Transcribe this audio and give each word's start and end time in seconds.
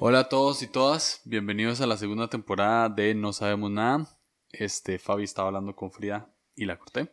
Hola 0.00 0.20
a 0.20 0.28
todos 0.28 0.62
y 0.62 0.66
todas, 0.66 1.20
bienvenidos 1.24 1.80
a 1.80 1.86
la 1.86 1.98
segunda 1.98 2.28
temporada 2.28 2.88
de 2.88 3.14
No 3.14 3.32
Sabemos 3.32 3.70
Nada. 3.70 4.08
Este, 4.50 4.98
Fabi 4.98 5.24
estaba 5.24 5.48
hablando 5.48 5.76
con 5.76 5.92
Frida 5.92 6.30
y 6.56 6.64
la 6.64 6.78
corté. 6.78 7.12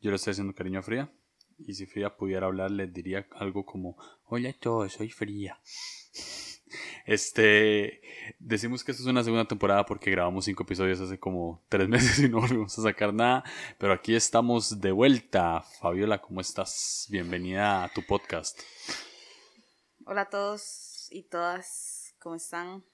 Yo 0.00 0.10
le 0.10 0.16
estoy 0.16 0.32
haciendo 0.32 0.54
cariño 0.54 0.80
a 0.80 0.82
Frida. 0.82 1.12
Y 1.58 1.74
si 1.74 1.86
Frida 1.86 2.16
pudiera 2.16 2.46
hablar, 2.46 2.72
le 2.72 2.88
diría 2.88 3.28
algo 3.32 3.64
como: 3.64 3.96
Hola 4.24 4.50
a 4.50 4.52
todos, 4.54 4.92
soy 4.92 5.10
Frida. 5.10 5.60
Este, 7.06 8.02
decimos 8.38 8.84
que 8.84 8.90
esto 8.90 9.02
es 9.02 9.08
una 9.08 9.24
segunda 9.24 9.46
temporada 9.46 9.86
porque 9.86 10.10
grabamos 10.10 10.44
cinco 10.44 10.64
episodios 10.64 11.00
hace 11.00 11.18
como 11.18 11.64
tres 11.70 11.88
meses 11.88 12.18
y 12.18 12.28
no 12.28 12.40
volvimos 12.40 12.78
a 12.78 12.82
sacar 12.82 13.14
nada. 13.14 13.44
Pero 13.78 13.94
aquí 13.94 14.14
estamos 14.14 14.78
de 14.78 14.92
vuelta. 14.92 15.62
Fabiola, 15.80 16.20
¿cómo 16.20 16.42
estás? 16.42 17.06
Bienvenida 17.08 17.84
a 17.84 17.88
tu 17.88 18.04
podcast. 18.04 18.60
Hola 20.04 20.22
a 20.22 20.28
todos 20.28 20.87
y 21.10 21.24
todas, 21.24 22.14
¿cómo 22.18 22.34
están? 22.34 22.84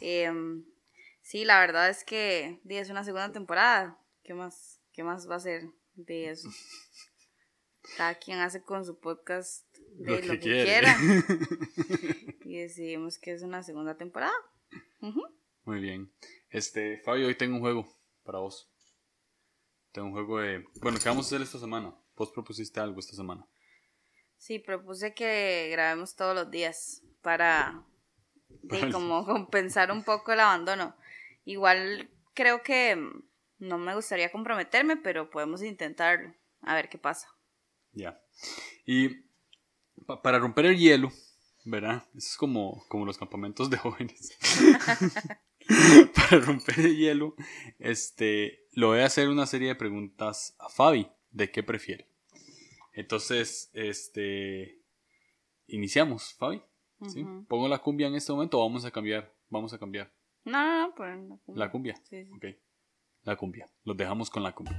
Em, 0.00 0.64
sí, 1.22 1.44
la 1.44 1.60
verdad 1.60 1.88
es 1.88 2.04
que 2.04 2.60
es 2.68 2.90
una 2.90 3.04
segunda 3.04 3.32
temporada. 3.32 3.98
¿Qué 4.22 4.34
más, 4.34 4.80
qué 4.92 5.02
más 5.02 5.28
va 5.28 5.36
a 5.36 5.40
ser 5.40 5.68
de 5.94 6.30
eso? 6.30 6.48
Cada 7.96 8.16
quien 8.16 8.38
hace 8.38 8.62
con 8.62 8.84
su 8.84 8.98
podcast 8.98 9.64
de 9.98 10.22
lo, 10.22 10.34
que, 10.34 10.40
quiera. 10.40 10.96
y 12.44 12.58
decidimos 12.58 13.18
que 13.18 13.32
es 13.32 13.42
una 13.42 13.62
segunda 13.62 13.96
temporada. 13.96 14.34
Muy 15.64 15.80
bien. 15.80 16.12
Este, 16.50 16.98
Fabio, 16.98 17.28
hoy 17.28 17.36
tengo 17.36 17.54
un 17.54 17.60
juego 17.60 17.88
para 18.24 18.38
vos. 18.38 18.68
Tengo 19.92 20.08
un 20.08 20.12
juego 20.12 20.40
de. 20.40 20.64
Bueno, 20.80 20.98
¿qué 20.98 21.08
vamos 21.08 21.26
a 21.26 21.28
hacer 21.28 21.42
esta 21.42 21.58
semana? 21.58 21.94
Vos 22.16 22.32
propusiste 22.32 22.80
algo 22.80 22.98
esta 22.98 23.14
semana. 23.14 23.48
Sí, 24.36 24.58
propuse 24.58 25.14
que 25.14 25.68
grabemos 25.70 26.14
todos 26.14 26.34
los 26.34 26.50
días 26.50 27.02
para, 27.26 27.82
como 28.92 29.26
compensar 29.26 29.90
un 29.90 30.04
poco 30.04 30.32
el 30.32 30.38
abandono. 30.38 30.94
Igual 31.44 32.08
creo 32.34 32.62
que 32.62 32.96
no 33.58 33.78
me 33.78 33.96
gustaría 33.96 34.30
comprometerme, 34.30 34.96
pero 34.96 35.28
podemos 35.28 35.60
intentarlo. 35.64 36.32
A 36.62 36.76
ver 36.76 36.88
qué 36.88 36.98
pasa. 36.98 37.28
Ya. 37.90 38.22
Y 38.84 39.24
para 40.22 40.38
romper 40.38 40.66
el 40.66 40.78
hielo, 40.78 41.10
¿verdad? 41.64 42.04
Eso 42.14 42.28
es 42.28 42.36
como, 42.36 42.86
como 42.86 43.04
los 43.04 43.18
campamentos 43.18 43.70
de 43.70 43.78
jóvenes. 43.78 44.38
para 46.14 46.38
romper 46.42 46.78
el 46.78 46.96
hielo, 46.96 47.34
este, 47.80 48.68
lo 48.74 48.90
voy 48.90 49.00
a 49.00 49.06
hacer 49.06 49.28
una 49.28 49.46
serie 49.46 49.66
de 49.66 49.74
preguntas 49.74 50.54
a 50.60 50.68
Fabi 50.68 51.10
de 51.32 51.50
qué 51.50 51.64
prefiere. 51.64 52.08
Entonces, 52.92 53.68
este, 53.72 54.80
iniciamos, 55.66 56.32
Fabi. 56.34 56.62
¿Sí? 57.08 57.24
Pongo 57.48 57.68
la 57.68 57.78
cumbia 57.78 58.06
en 58.06 58.14
este 58.14 58.32
momento 58.32 58.58
o 58.58 58.62
vamos 58.62 58.84
a 58.84 58.90
cambiar, 58.90 59.32
vamos 59.48 59.72
a 59.72 59.78
cambiar. 59.78 60.12
No, 60.44 60.66
no, 60.66 60.88
no, 60.88 60.94
pues 60.94 61.10
la 61.10 61.38
cumbia. 61.38 61.64
La 61.64 61.70
cumbia. 61.70 61.96
Sí, 62.04 62.24
sí. 62.24 62.30
Ok. 62.34 62.44
La 63.22 63.36
cumbia. 63.36 63.66
Los 63.84 63.96
dejamos 63.96 64.30
con 64.30 64.42
la 64.42 64.54
cumbia. 64.54 64.78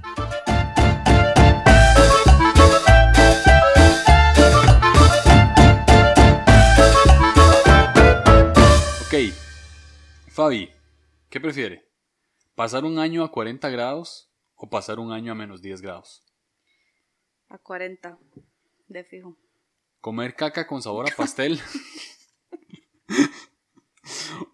Ok, 9.08 9.14
Fabi, 10.28 10.70
¿qué 11.30 11.40
prefiere? 11.40 11.88
¿Pasar 12.54 12.84
un 12.84 12.98
año 12.98 13.24
a 13.24 13.30
40 13.30 13.68
grados 13.70 14.30
o 14.54 14.68
pasar 14.68 14.98
un 14.98 15.12
año 15.12 15.32
a 15.32 15.34
menos 15.34 15.62
10 15.62 15.80
grados? 15.80 16.22
A 17.48 17.56
40, 17.56 18.18
de 18.88 19.04
fijo. 19.04 19.36
¿Comer 20.00 20.34
caca 20.34 20.66
con 20.66 20.82
sabor 20.82 21.10
a 21.10 21.16
pastel? 21.16 21.58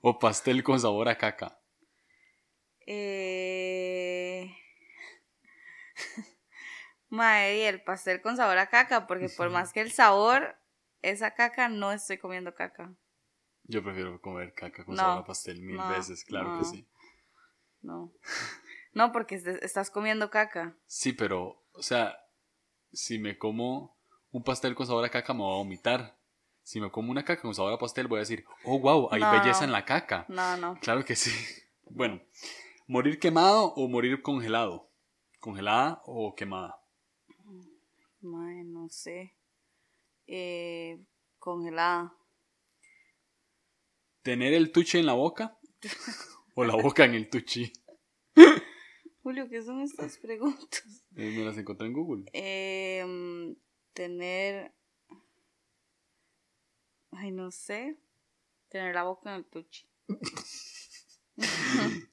¿O 0.01 0.19
pastel 0.19 0.63
con 0.63 0.81
sabor 0.81 1.09
a 1.09 1.17
caca? 1.17 1.59
Eh... 2.87 4.55
Mae, 7.09 7.69
el 7.69 7.83
pastel 7.83 8.21
con 8.21 8.37
sabor 8.37 8.59
a 8.59 8.69
caca, 8.69 9.07
porque 9.07 9.29
por 9.29 9.51
más 9.51 9.73
que 9.73 9.81
el 9.81 9.93
sabor, 9.93 10.57
esa 11.03 11.35
caca, 11.35 11.69
no 11.69 11.93
estoy 11.93 12.19
comiendo 12.19 12.55
caca. 12.55 12.93
Yo 13.65 13.83
prefiero 13.83 14.21
comer 14.21 14.53
caca 14.53 14.85
con 14.85 14.97
sabor 14.97 15.23
a 15.23 15.25
pastel 15.25 15.63
mil 15.63 15.81
veces, 15.89 16.25
claro 16.25 16.59
que 16.59 16.65
sí. 16.65 16.87
No. 17.83 18.13
No, 18.95 19.11
porque 19.11 19.35
estás 19.35 19.91
comiendo 19.91 20.31
caca. 20.31 20.77
Sí, 20.87 21.13
pero, 21.13 21.65
o 21.73 21.83
sea, 21.83 22.17
si 22.93 23.19
me 23.19 23.37
como 23.37 23.99
un 24.31 24.45
pastel 24.45 24.77
con 24.77 24.87
sabor 24.87 25.05
a 25.05 25.09
caca, 25.09 25.35
me 25.35 25.41
voy 25.41 25.53
a 25.53 25.57
vomitar. 25.57 26.17
Si 26.65 26.81
me 26.81 26.91
como 26.91 27.11
una 27.11 27.25
caca 27.25 27.43
con 27.43 27.55
sabor 27.55 27.75
a 27.75 27.79
pastel, 27.79 28.09
voy 28.09 28.17
a 28.17 28.21
decir, 28.21 28.45
oh, 28.65 28.81
wow, 28.81 29.09
hay 29.13 29.21
belleza 29.21 29.65
en 29.65 29.73
la 29.73 29.85
caca. 29.85 30.25
No, 30.29 30.57
no. 30.57 30.79
Claro 30.81 31.05
que 31.05 31.15
sí. 31.15 31.31
Bueno, 31.91 32.21
¿morir 32.89 33.21
quemado 33.21 33.75
o 33.75 33.87
morir 33.89 34.23
congelado? 34.23 34.91
¿Congelada 35.39 36.03
o 36.07 36.35
quemada? 36.35 36.81
no 38.23 38.89
sé. 38.89 39.35
Eh, 40.27 40.99
congelada. 41.39 42.17
¿Tener 44.23 44.55
el 44.55 44.73
tuche 44.73 44.99
en 44.99 45.07
la 45.07 45.13
boca? 45.13 45.59
¿O 46.55 46.65
la 46.65 46.75
boca 46.75 47.05
en 47.05 47.15
el 47.15 47.29
tuchi? 47.29 47.71
Julio, 49.23 49.49
¿qué 49.49 49.63
son 49.63 49.83
estas 49.83 50.17
preguntas? 50.19 50.83
Eh, 51.17 51.35
me 51.37 51.45
las 51.45 51.59
encontré 51.59 51.87
en 51.87 51.93
Google. 51.93 52.25
Em, 52.33 53.55
tener. 53.93 54.73
Ay, 57.17 57.31
no 57.31 57.51
sé. 57.51 57.97
Tener 58.69 58.95
la 58.95 59.05
boca 59.05 59.31
en 59.31 59.37
el 59.37 59.45
tuchi. 59.45 59.87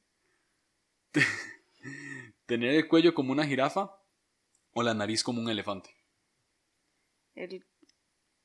¿Tener 2.45 2.75
el 2.75 2.88
cuello 2.88 3.13
como 3.13 3.31
una 3.31 3.45
jirafa 3.45 3.97
o 4.73 4.84
la 4.84 4.94
nariz 4.94 5.23
como 5.23 5.41
un 5.41 5.50
elefante? 5.50 5.95
El, 7.35 7.66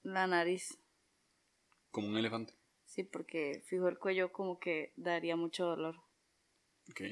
la 0.03 0.27
nariz. 0.27 0.78
Como 1.91 2.09
un 2.09 2.16
elefante. 2.16 2.55
Sí, 2.84 3.03
porque 3.03 3.62
fijo 3.66 3.89
el 3.89 3.99
cuello 3.99 4.33
como 4.33 4.59
que 4.59 4.93
daría 4.97 5.37
mucho 5.37 5.66
dolor. 5.66 5.97
Ok. 6.91 7.03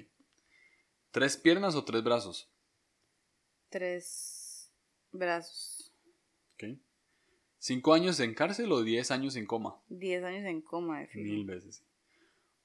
¿Tres 1.11 1.37
piernas 1.37 1.75
o 1.75 1.85
tres 1.85 2.03
brazos? 2.03 2.49
Tres 3.69 4.73
brazos. 5.13 5.93
Ok. 6.55 6.79
¿Cinco 7.67 7.95
años 7.95 8.21
en 8.21 8.35
cárcel 8.35 8.71
o 8.73 8.83
diez 8.83 9.11
años 9.11 9.37
en 9.37 9.47
coma? 9.47 9.83
Diez 9.89 10.23
años 10.23 10.45
en 10.45 10.61
coma, 10.61 11.01
de 11.01 11.07
fijo. 11.07 11.25
Mil 11.25 11.47
veces. 11.47 11.83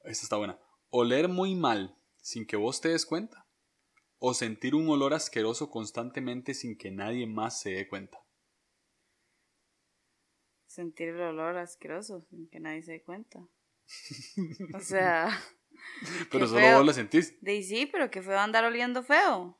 Esta 0.03 0.23
está 0.23 0.35
buena. 0.35 0.59
¿Oler 0.89 1.29
muy 1.29 1.55
mal 1.55 1.97
sin 2.17 2.45
que 2.45 2.57
vos 2.57 2.81
te 2.81 2.89
des 2.89 3.05
cuenta? 3.05 3.47
¿O 4.17 4.33
sentir 4.33 4.75
un 4.75 4.89
olor 4.89 5.13
asqueroso 5.13 5.69
constantemente 5.69 6.53
sin 6.53 6.77
que 6.77 6.91
nadie 6.91 7.27
más 7.27 7.61
se 7.61 7.69
dé 7.69 7.87
cuenta? 7.87 8.19
sentir 10.67 11.09
el 11.09 11.21
olor 11.21 11.57
asqueroso 11.57 12.19
sin 12.19 12.49
que 12.49 12.59
nadie 12.59 12.83
se 12.83 12.91
dé 12.91 13.01
cuenta. 13.01 13.39
o 14.73 14.79
sea. 14.81 15.29
pero 16.29 16.45
solo 16.45 16.75
vos 16.75 16.85
lo 16.85 16.91
sentís. 16.91 17.41
De 17.41 17.63
sí, 17.63 17.85
pero 17.85 18.11
que 18.11 18.21
feo 18.21 18.37
andar 18.37 18.65
oliendo 18.65 19.01
feo. 19.01 19.58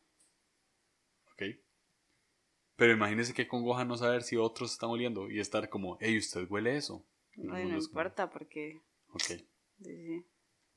Pero 2.80 2.94
imagínese 2.94 3.34
que 3.34 3.46
congoja 3.46 3.84
no 3.84 3.98
saber 3.98 4.24
si 4.24 4.38
otros 4.38 4.72
están 4.72 4.90
oliendo 4.90 5.30
y 5.30 5.42
estar 5.42 5.68
como, 5.68 5.98
hey, 6.00 6.18
¿usted 6.18 6.50
huele 6.50 6.78
eso? 6.78 7.06
No, 7.36 7.54
no, 7.54 7.78
importa 7.78 8.30
porque. 8.30 8.82
Ok. 9.12 9.32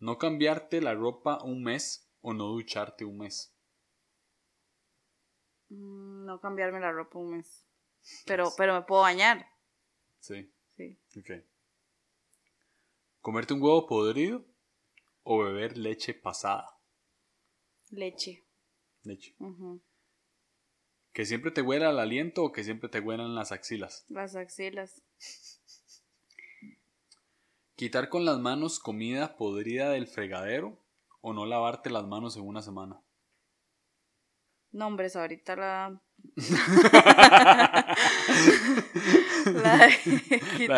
No 0.01 0.19
cambiarte 0.19 0.81
la 0.81 0.95
ropa 0.95 1.41
un 1.45 1.63
mes 1.63 2.11
o 2.21 2.35
no 2.35 2.47
ducharte 2.47 3.05
un 3.05 3.19
mes. 3.19 3.57
Mm, 5.69 6.25
no 6.25 6.41
cambiarme 6.41 6.81
la 6.81 6.91
ropa 6.91 7.21
un 7.21 7.37
mes. 7.37 7.69
Pero, 8.27 8.53
pero 8.57 8.75
me 8.75 8.83
puedo 8.83 9.03
bañar. 9.03 9.47
Sí. 10.19 10.53
Sí. 10.77 10.99
Ok. 11.17 11.31
¿Comerte 13.21 13.55
un 13.55 13.63
huevo 13.63 13.87
podrido 13.87 14.45
o 15.23 15.39
beber 15.45 15.79
leche 15.79 16.15
pasada? 16.15 16.81
Leche. 17.91 18.45
Leche. 19.05 19.37
¿Que 21.13 21.27
siempre 21.27 21.51
te 21.51 21.61
huela 21.61 21.91
el 21.91 21.99
aliento 21.99 22.43
o 22.43 22.53
que 22.53 22.65
siempre 22.65 22.89
te 22.89 23.01
huelan 23.01 23.35
las 23.35 23.53
axilas? 23.53 24.07
Las 24.09 24.35
axilas. 24.35 25.03
¿Quitar 27.77 28.09
con 28.09 28.25
las 28.25 28.39
manos 28.39 28.79
comida 28.79 29.37
podrida 29.37 29.91
del 29.91 30.07
fregadero 30.07 30.79
o 31.21 31.33
no 31.35 31.45
lavarte 31.45 31.91
las 31.91 32.07
manos 32.07 32.37
en 32.37 32.47
una 32.47 32.63
semana? 32.63 33.03
No, 34.71 34.87
hombre, 34.87 35.09
ahorita 35.15 35.57
la 35.57 36.01
la, 39.45 39.89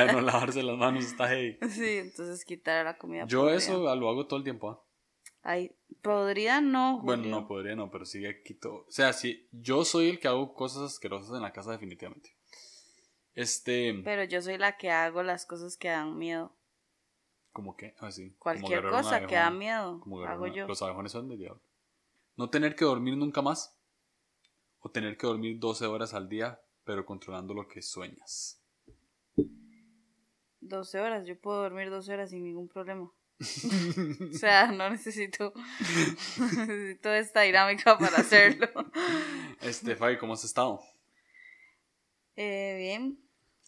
de, 0.06 0.12
no 0.12 0.20
lavarse 0.20 0.62
las 0.62 0.76
manos 0.76 1.04
está 1.04 1.26
ahí. 1.26 1.58
Sí, 1.68 1.98
entonces 1.98 2.44
quitar 2.44 2.84
la 2.84 2.98
comida. 2.98 3.26
Yo 3.26 3.50
eso 3.50 3.94
lo 3.94 4.08
hago 4.08 4.26
todo 4.26 4.38
el 4.38 4.44
tiempo. 4.44 4.70
¿ah? 4.70 4.82
Ay, 5.46 5.76
podría 6.00 6.62
no. 6.62 7.00
Bueno, 7.02 7.26
no 7.26 7.46
podría 7.46 7.76
no, 7.76 7.90
pero 7.90 8.06
sí 8.06 8.24
quito. 8.44 8.86
O 8.88 8.90
sea, 8.90 9.12
sí, 9.12 9.46
yo 9.52 9.84
soy 9.84 10.08
el 10.08 10.18
que 10.18 10.26
hago 10.26 10.54
cosas 10.54 10.84
asquerosas 10.84 11.36
en 11.36 11.42
la 11.42 11.52
casa, 11.52 11.70
definitivamente. 11.70 12.34
Este. 13.34 13.92
Pero 14.02 14.24
yo 14.24 14.40
soy 14.40 14.56
la 14.56 14.78
que 14.78 14.90
hago 14.90 15.22
las 15.22 15.44
cosas 15.44 15.76
que 15.76 15.88
dan 15.88 16.16
miedo. 16.16 16.50
Como 17.52 17.76
que, 17.76 17.94
así. 17.98 18.34
Cualquier 18.38 18.88
cosa 18.88 19.26
que 19.26 19.34
da 19.34 19.50
miedo, 19.50 20.02
hago 20.26 20.46
yo. 20.46 20.66
Los 20.66 20.80
abejones 20.80 21.12
son 21.12 21.28
del 21.28 21.38
diablo. 21.38 21.60
No 22.36 22.48
tener 22.48 22.74
que 22.74 22.86
dormir 22.86 23.14
nunca 23.14 23.42
más. 23.42 23.78
O 24.80 24.90
tener 24.90 25.18
que 25.18 25.26
dormir 25.26 25.58
12 25.58 25.86
horas 25.86 26.14
al 26.14 26.28
día, 26.28 26.60
pero 26.84 27.04
controlando 27.04 27.52
lo 27.52 27.68
que 27.68 27.82
sueñas. 27.82 28.62
12 30.62 31.00
horas, 31.00 31.26
yo 31.26 31.38
puedo 31.38 31.62
dormir 31.62 31.90
12 31.90 32.14
horas 32.14 32.30
sin 32.30 32.44
ningún 32.44 32.68
problema. 32.68 33.12
O 33.40 34.38
sea, 34.38 34.68
no 34.68 34.90
necesito, 34.90 35.52
necesito 36.38 37.12
esta 37.12 37.42
dinámica 37.42 37.98
para 37.98 38.18
hacerlo. 38.18 38.68
Este, 39.60 39.96
Fabi, 39.96 40.18
¿cómo 40.18 40.34
has 40.34 40.44
estado? 40.44 40.80
Eh, 42.36 42.76
bien. 42.78 43.18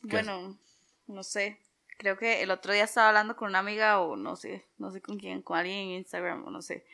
Bueno, 0.02 0.58
no 1.06 1.22
sé. 1.22 1.60
Creo 1.98 2.18
que 2.18 2.42
el 2.42 2.50
otro 2.50 2.72
día 2.72 2.84
estaba 2.84 3.08
hablando 3.08 3.36
con 3.36 3.48
una 3.48 3.60
amiga 3.60 4.00
o 4.00 4.16
no 4.16 4.36
sé, 4.36 4.66
no 4.76 4.90
sé 4.90 5.00
con 5.00 5.18
quién, 5.18 5.42
con 5.42 5.56
alguien 5.56 5.78
en 5.78 5.90
Instagram 5.92 6.44
o 6.46 6.50
no 6.50 6.60
sé, 6.60 6.84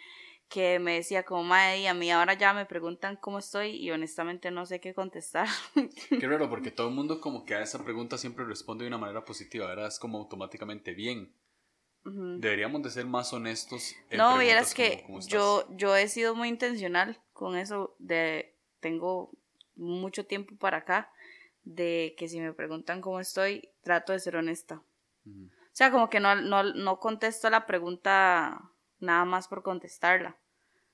que 0.49 0.79
me 0.79 0.95
decía 0.95 1.25
como, 1.25 1.43
madre, 1.43 1.89
a 1.89 1.95
mí 1.95 2.11
ahora 2.11 2.35
ya 2.35 2.55
me 2.55 2.67
preguntan 2.67 3.17
cómo 3.17 3.41
estoy 3.41 3.71
y 3.71 3.91
honestamente 3.91 4.53
no 4.53 4.65
sé 4.65 4.81
qué 4.81 4.95
contestar. 4.95 5.49
Qué 6.09 6.27
raro, 6.29 6.49
porque 6.49 6.71
todo 6.71 6.89
el 6.89 6.95
mundo 6.95 7.21
como 7.21 7.45
que 7.45 7.57
a 7.57 7.63
esa 7.63 7.83
pregunta 7.83 8.17
siempre 8.17 8.45
responde 8.45 8.85
de 8.85 8.89
una 8.89 8.99
manera 8.99 9.25
positiva, 9.25 9.67
¿verdad? 9.67 9.89
Es 9.89 9.99
como 9.99 10.19
automáticamente 10.19 10.95
bien. 10.95 11.35
Deberíamos 12.05 12.83
de 12.83 12.91
ser 12.91 13.07
más 13.07 13.33
honestos. 13.33 13.95
En 14.11 14.19
no, 14.19 14.37
vieras 14.39 14.75
que 14.75 15.05
yo, 15.29 15.67
yo 15.71 15.95
he 15.95 16.09
sido 16.09 16.35
muy 16.35 16.49
intencional 16.49 17.21
con 17.33 17.57
eso 17.57 17.95
de, 17.99 18.55
tengo 18.81 19.31
mucho 19.77 20.27
tiempo 20.27 20.57
para 20.57 20.79
acá, 20.79 21.13
de 21.65 22.15
que 22.19 22.29
si 22.29 22.41
me 22.41 22.53
preguntan 22.53 23.01
cómo 23.01 23.21
estoy, 23.21 23.69
trato 23.83 24.13
de 24.13 24.19
ser 24.19 24.37
honesta. 24.37 24.83
O 25.25 25.75
sea, 25.75 25.93
como 25.93 26.11
que 26.11 26.19
no, 26.19 26.35
no, 26.35 26.65
no 26.65 26.99
contesto 26.99 27.49
la 27.49 27.67
pregunta 27.67 28.61
nada 28.99 29.25
más 29.25 29.47
por 29.47 29.63
contestarla, 29.63 30.37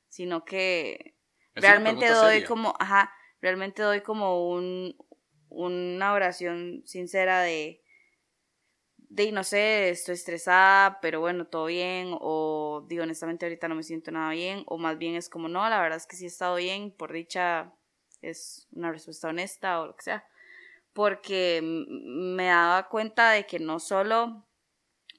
sino 0.09 0.45
que 0.45 1.15
realmente 1.55 2.09
doy 2.11 2.45
como, 2.45 2.75
ajá, 2.79 3.13
realmente 3.41 3.83
doy 3.83 4.03
como 4.03 4.51
un, 4.51 4.95
una 5.49 6.13
oración 6.13 6.83
sincera 6.85 7.41
de, 7.41 7.83
de, 9.09 9.33
no 9.33 9.45
sé, 9.45 9.91
estoy 9.91 10.15
estresada, 10.15 11.01
pero 11.01 11.21
bueno, 11.21 11.47
todo 11.47 11.67
bien, 11.67 12.11
o 12.21 12.85
digo, 12.89 13.03
honestamente 13.03 13.47
ahorita 13.47 13.69
no 13.69 13.75
me 13.75 13.83
siento 13.83 14.11
nada 14.11 14.31
bien, 14.33 14.65
o 14.67 14.79
más 14.79 14.99
bien 14.99 15.15
es 15.15 15.29
como, 15.29 15.49
no, 15.49 15.69
la 15.69 15.81
verdad 15.81 15.99
es 15.99 16.07
que 16.07 16.17
sí 16.17 16.25
he 16.25 16.29
estado 16.29 16.57
bien, 16.57 16.91
por 16.91 17.13
dicha 17.13 17.73
es 18.23 18.69
una 18.73 18.93
respuesta 18.93 19.29
honesta 19.29 19.81
o 19.81 19.87
lo 19.89 19.97
que 19.97 20.03
sea, 20.03 20.25
porque 20.93 21.61
me 21.63 22.47
daba 22.47 22.89
cuenta 22.89 23.31
de 23.31 23.47
que 23.47 23.59
no 23.61 23.81
solo, 23.81 24.47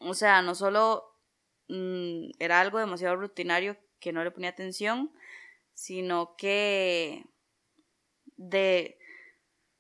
o 0.02 0.14
sea, 0.14 0.42
no 0.42 0.56
solo 0.56 1.10
Mm, 1.70 2.32
era 2.40 2.60
algo 2.62 2.80
demasiado 2.80 3.16
rutinario 3.16 3.78
que 4.00 4.12
no 4.12 4.24
le 4.24 4.32
ponía 4.32 4.50
atención, 4.50 5.12
sino 5.74 6.36
que 6.38 7.26
de, 8.38 8.99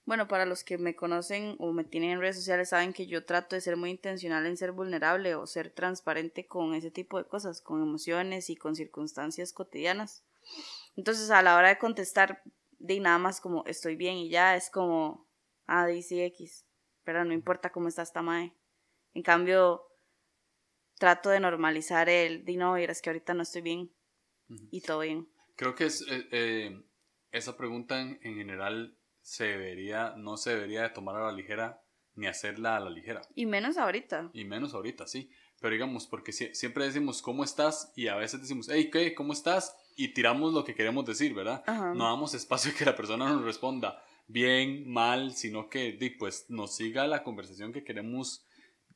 bueno, 0.10 0.28
para 0.28 0.48
los 0.48 0.64
que 0.64 0.80
me 0.80 0.96
conocen 0.96 1.56
o 1.60 1.72
me 1.72 1.84
tienen 1.84 2.10
en 2.10 2.20
redes 2.20 2.38
sociales 2.38 2.70
saben 2.70 2.94
que 2.94 3.06
yo 3.06 3.26
trato 3.26 3.56
de 3.56 3.62
ser 3.62 3.78
muy 3.78 3.92
intencional 3.92 4.44
en 4.48 4.58
ser 4.58 4.72
vulnerable 4.72 5.36
o 5.36 5.46
ser 5.46 5.70
transparente 5.70 6.48
con 6.48 6.74
ese 6.74 6.90
tipo 6.90 7.20
de 7.20 7.26
cosas, 7.26 7.62
con 7.62 7.84
emociones 7.84 8.50
y 8.50 8.56
con 8.56 8.76
circunstancias 8.76 9.54
cotidianas. 9.54 10.26
Entonces 10.96 11.30
a 11.30 11.44
la 11.44 11.56
hora 11.56 11.68
de 11.68 11.78
contestar, 11.78 12.42
de 12.80 13.00
nada 13.00 13.20
más 13.20 13.40
como 13.40 13.64
estoy 13.68 13.98
bien 13.98 14.16
y 14.18 14.32
ya 14.32 14.56
es 14.56 14.72
como, 14.72 15.30
ah, 15.68 15.88
X, 15.92 16.66
pero 17.04 17.24
no 17.24 17.32
importa 17.32 17.72
cómo 17.72 17.88
está 17.88 18.02
esta 18.02 18.24
mae. 18.24 18.52
En 19.14 19.22
cambio, 19.22 19.84
trato 20.98 21.30
de 21.30 21.40
normalizar 21.40 22.10
el, 22.10 22.46
di 22.46 22.58
no, 22.58 22.78
es 22.78 23.04
que 23.04 23.12
ahorita 23.12 23.36
no 23.36 23.44
estoy 23.44 23.62
bien 23.62 23.92
y 24.72 24.82
todo 24.82 25.02
bien. 25.02 25.30
Creo 25.56 25.76
que 25.76 25.86
es, 25.86 26.02
eh, 26.10 26.28
eh, 26.32 26.84
esa 27.32 27.56
pregunta 27.56 28.02
en, 28.02 28.20
general 28.22 28.98
se 29.22 29.46
debería, 29.46 30.14
no 30.18 30.38
se 30.38 30.52
debería 30.52 30.84
de 30.84 30.90
tomar 30.90 31.16
a 31.18 31.26
la 31.26 31.32
ligera 31.32 31.82
ni 32.16 32.28
hacerla 32.28 32.78
a 32.78 32.80
la 32.80 32.90
ligera. 32.90 33.22
Y 33.36 33.46
menos 33.46 33.78
ahorita. 33.78 34.30
Y 34.34 34.44
menos 34.44 34.74
ahorita, 34.74 35.08
sí. 35.08 35.30
Pero 35.62 35.74
digamos, 35.74 36.08
porque 36.08 36.32
siempre 36.32 36.86
decimos 36.86 37.22
cómo 37.22 37.44
estás 37.44 37.92
y 37.96 38.08
a 38.08 38.16
veces 38.16 38.42
decimos, 38.42 38.68
hey, 38.70 38.90
¿qué? 38.92 39.14
¿Cómo 39.14 39.34
estás? 39.34 39.76
Y 39.96 40.14
tiramos 40.14 40.54
lo 40.54 40.64
que 40.64 40.76
queremos 40.76 41.06
decir, 41.06 41.34
¿verdad? 41.34 41.64
No 41.68 42.06
damos 42.06 42.34
espacio 42.34 42.72
a 42.72 42.76
que 42.76 42.86
la 42.86 42.96
persona 42.96 43.30
nos 43.30 43.44
responda 43.44 44.02
bien, 44.28 44.90
mal, 44.90 45.34
sino 45.34 45.70
que 45.70 46.16
pues 46.18 46.46
nos 46.50 46.76
siga 46.76 47.08
la 47.08 47.24
conversación 47.24 47.74
que 47.74 47.84
queremos 47.84 48.46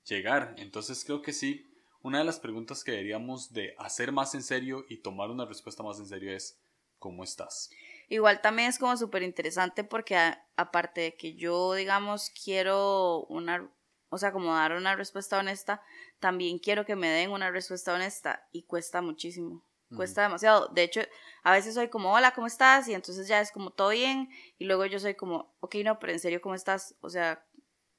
llegar. 0.06 0.56
Entonces 0.58 1.04
creo 1.04 1.22
que 1.22 1.34
sí, 1.34 1.70
una 2.02 2.20
de 2.20 2.26
las 2.26 2.40
preguntas 2.40 2.84
que 2.84 2.92
deberíamos 2.92 3.52
de 3.52 3.76
hacer 3.78 4.12
más 4.12 4.36
en 4.36 4.44
serio 4.44 4.86
y 4.90 4.98
tomar 4.98 5.32
una 5.32 5.46
respuesta 5.46 5.84
más 5.84 6.00
en 6.00 6.06
serio 6.06 6.34
es 6.34 6.62
¿cómo 7.00 7.24
estás? 7.24 7.70
Igual 8.14 8.42
también 8.42 8.70
es 8.70 8.78
como 8.78 8.96
súper 8.96 9.24
interesante 9.24 9.84
porque 9.84 10.16
aparte 10.56 11.02
de 11.02 11.16
que 11.18 11.34
yo, 11.34 11.74
digamos, 11.74 12.30
quiero 12.30 13.26
una, 13.26 13.68
o 14.10 14.20
sea, 14.20 14.32
como 14.32 14.54
dar 14.54 14.74
una 14.74 14.96
respuesta 14.96 15.40
honesta, 15.40 15.82
también 16.20 16.60
quiero 16.60 16.86
que 16.86 16.96
me 16.96 17.10
den 17.10 17.32
una 17.32 17.50
respuesta 17.50 17.92
honesta 17.92 18.48
y 18.52 18.68
cuesta 18.68 19.02
muchísimo. 19.02 19.66
Cuesta 19.96 20.22
demasiado. 20.22 20.68
De 20.68 20.84
hecho, 20.84 21.02
a 21.42 21.54
veces 21.54 21.74
soy 21.74 21.88
como, 21.88 22.14
hola, 22.14 22.36
¿cómo 22.36 22.46
estás? 22.46 22.88
Y 22.88 22.94
entonces 22.94 23.28
ya 23.28 23.42
es 23.42 23.52
como, 23.52 23.72
todo 23.72 23.90
bien. 23.90 24.30
Y 24.60 24.66
luego 24.66 24.86
yo 24.86 25.00
soy 25.00 25.16
como, 25.16 25.56
ok, 25.60 25.78
no, 25.84 25.98
pero 25.98 26.14
en 26.14 26.20
serio, 26.20 26.40
¿cómo 26.40 26.54
estás? 26.54 26.94
O 27.02 27.10
sea, 27.10 27.44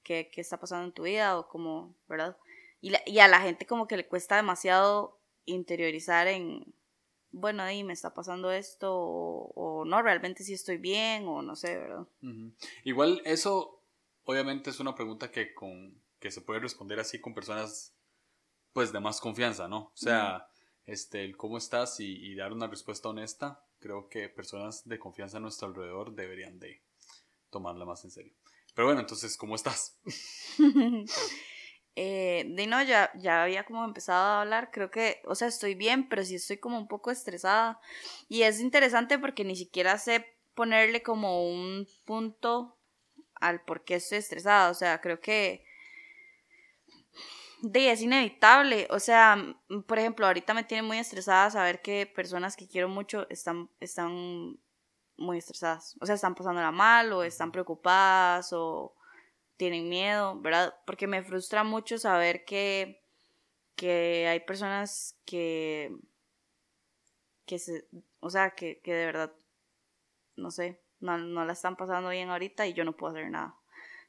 ¿qué, 0.04 0.30
qué 0.32 0.40
está 0.40 0.60
pasando 0.60 0.84
en 0.84 0.92
tu 0.92 1.02
vida? 1.02 1.36
O 1.36 1.48
como, 1.48 1.92
¿verdad? 2.06 2.36
Y, 2.80 3.18
a 3.18 3.26
la 3.26 3.40
gente 3.40 3.66
como 3.66 3.88
que 3.88 3.96
le 3.96 4.06
cuesta 4.06 4.36
demasiado 4.36 5.18
interiorizar 5.44 6.28
en, 6.28 6.72
bueno, 7.34 7.62
ahí 7.62 7.82
me 7.82 7.92
está 7.92 8.14
pasando 8.14 8.52
esto, 8.52 8.94
o, 8.94 9.84
no, 9.84 10.00
realmente 10.02 10.44
sí 10.44 10.54
estoy 10.54 10.78
bien, 10.78 11.26
o 11.26 11.42
no 11.42 11.56
sé, 11.56 11.76
¿verdad? 11.76 12.06
Igual 12.84 13.20
eso, 13.24 13.82
obviamente 14.24 14.70
es 14.70 14.78
una 14.80 14.94
pregunta 14.94 15.30
que, 15.30 15.52
con, 15.52 16.00
que 16.20 16.30
se 16.30 16.40
puede 16.40 16.60
responder 16.60 17.00
así 17.00 17.20
con 17.20 17.34
personas, 17.34 17.94
pues, 18.72 18.92
de 18.92 19.00
más 19.00 19.20
confianza, 19.20 19.66
¿no? 19.66 19.78
O 19.78 19.96
sea, 19.96 20.48
este, 20.86 21.24
el 21.24 21.36
cómo 21.36 21.58
estás 21.58 21.98
y, 21.98 22.24
y, 22.24 22.36
dar 22.36 22.52
una 22.52 22.68
respuesta 22.68 23.08
honesta, 23.08 23.64
creo 23.80 24.08
que 24.08 24.28
personas 24.28 24.86
de 24.86 24.98
confianza 24.98 25.38
a 25.38 25.40
nuestro 25.40 25.68
alrededor 25.68 26.14
deberían 26.14 26.60
de 26.60 26.82
tomarla 27.50 27.84
más 27.84 28.04
en 28.04 28.12
serio. 28.12 28.32
Pero 28.74 28.86
bueno, 28.86 29.00
entonces, 29.00 29.36
¿cómo 29.36 29.56
estás? 29.56 29.98
Eh, 31.96 32.44
de 32.48 32.66
no, 32.66 32.82
ya, 32.82 33.12
ya 33.14 33.44
había 33.44 33.64
como 33.64 33.84
empezado 33.84 34.24
a 34.24 34.40
hablar, 34.42 34.70
creo 34.72 34.90
que, 34.90 35.22
o 35.26 35.34
sea, 35.36 35.46
estoy 35.48 35.74
bien, 35.74 36.08
pero 36.08 36.24
sí 36.24 36.34
estoy 36.34 36.58
como 36.58 36.78
un 36.78 36.88
poco 36.88 37.10
estresada. 37.10 37.80
Y 38.28 38.42
es 38.42 38.60
interesante 38.60 39.18
porque 39.18 39.44
ni 39.44 39.56
siquiera 39.56 39.98
sé 39.98 40.26
ponerle 40.54 41.02
como 41.02 41.48
un 41.48 41.86
punto 42.04 42.76
al 43.34 43.62
por 43.62 43.84
qué 43.84 43.96
estoy 43.96 44.18
estresada. 44.18 44.70
O 44.70 44.74
sea, 44.74 45.00
creo 45.00 45.20
que 45.20 45.64
de, 47.62 47.90
es 47.90 48.02
inevitable. 48.02 48.88
O 48.90 48.98
sea, 48.98 49.36
por 49.86 49.98
ejemplo, 49.98 50.26
ahorita 50.26 50.54
me 50.54 50.64
tiene 50.64 50.82
muy 50.82 50.98
estresada 50.98 51.50
saber 51.50 51.82
que 51.82 52.06
personas 52.06 52.56
que 52.56 52.68
quiero 52.68 52.88
mucho 52.88 53.26
están, 53.30 53.70
están 53.80 54.58
muy 55.16 55.38
estresadas. 55.38 55.96
O 56.00 56.06
sea, 56.06 56.16
están 56.16 56.34
pasándola 56.34 56.72
mal 56.72 57.12
o 57.12 57.22
están 57.22 57.52
preocupadas 57.52 58.52
o 58.52 58.94
tienen 59.56 59.88
miedo, 59.88 60.40
¿verdad? 60.40 60.74
Porque 60.86 61.06
me 61.06 61.22
frustra 61.22 61.64
mucho 61.64 61.98
saber 61.98 62.44
que, 62.44 63.02
que 63.76 64.26
hay 64.28 64.40
personas 64.40 65.18
que, 65.24 65.96
que 67.46 67.58
se, 67.58 67.86
o 68.20 68.30
sea, 68.30 68.50
que, 68.50 68.80
que 68.80 68.94
de 68.94 69.06
verdad, 69.06 69.32
no 70.36 70.50
sé, 70.50 70.80
no, 71.00 71.18
no 71.18 71.44
la 71.44 71.52
están 71.52 71.76
pasando 71.76 72.10
bien 72.10 72.30
ahorita 72.30 72.66
y 72.66 72.74
yo 72.74 72.84
no 72.84 72.96
puedo 72.96 73.12
hacer 73.12 73.30
nada. 73.30 73.56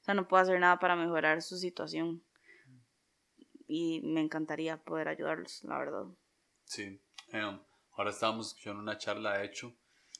O 0.01 0.03
sea, 0.05 0.13
no 0.13 0.27
puedo 0.27 0.43
hacer 0.43 0.59
nada 0.59 0.79
para 0.79 0.95
mejorar 0.95 1.41
su 1.41 1.57
situación. 1.57 2.23
Y 3.67 4.01
me 4.01 4.21
encantaría 4.21 4.77
poder 4.77 5.07
ayudarlos, 5.07 5.63
la 5.63 5.79
verdad. 5.79 6.05
Sí. 6.65 7.01
Em, 7.29 7.59
ahora 7.93 8.11
estábamos 8.11 8.49
escuchando 8.49 8.81
una 8.81 8.99
charla, 8.99 9.39
de 9.39 9.45
hecho, 9.45 9.75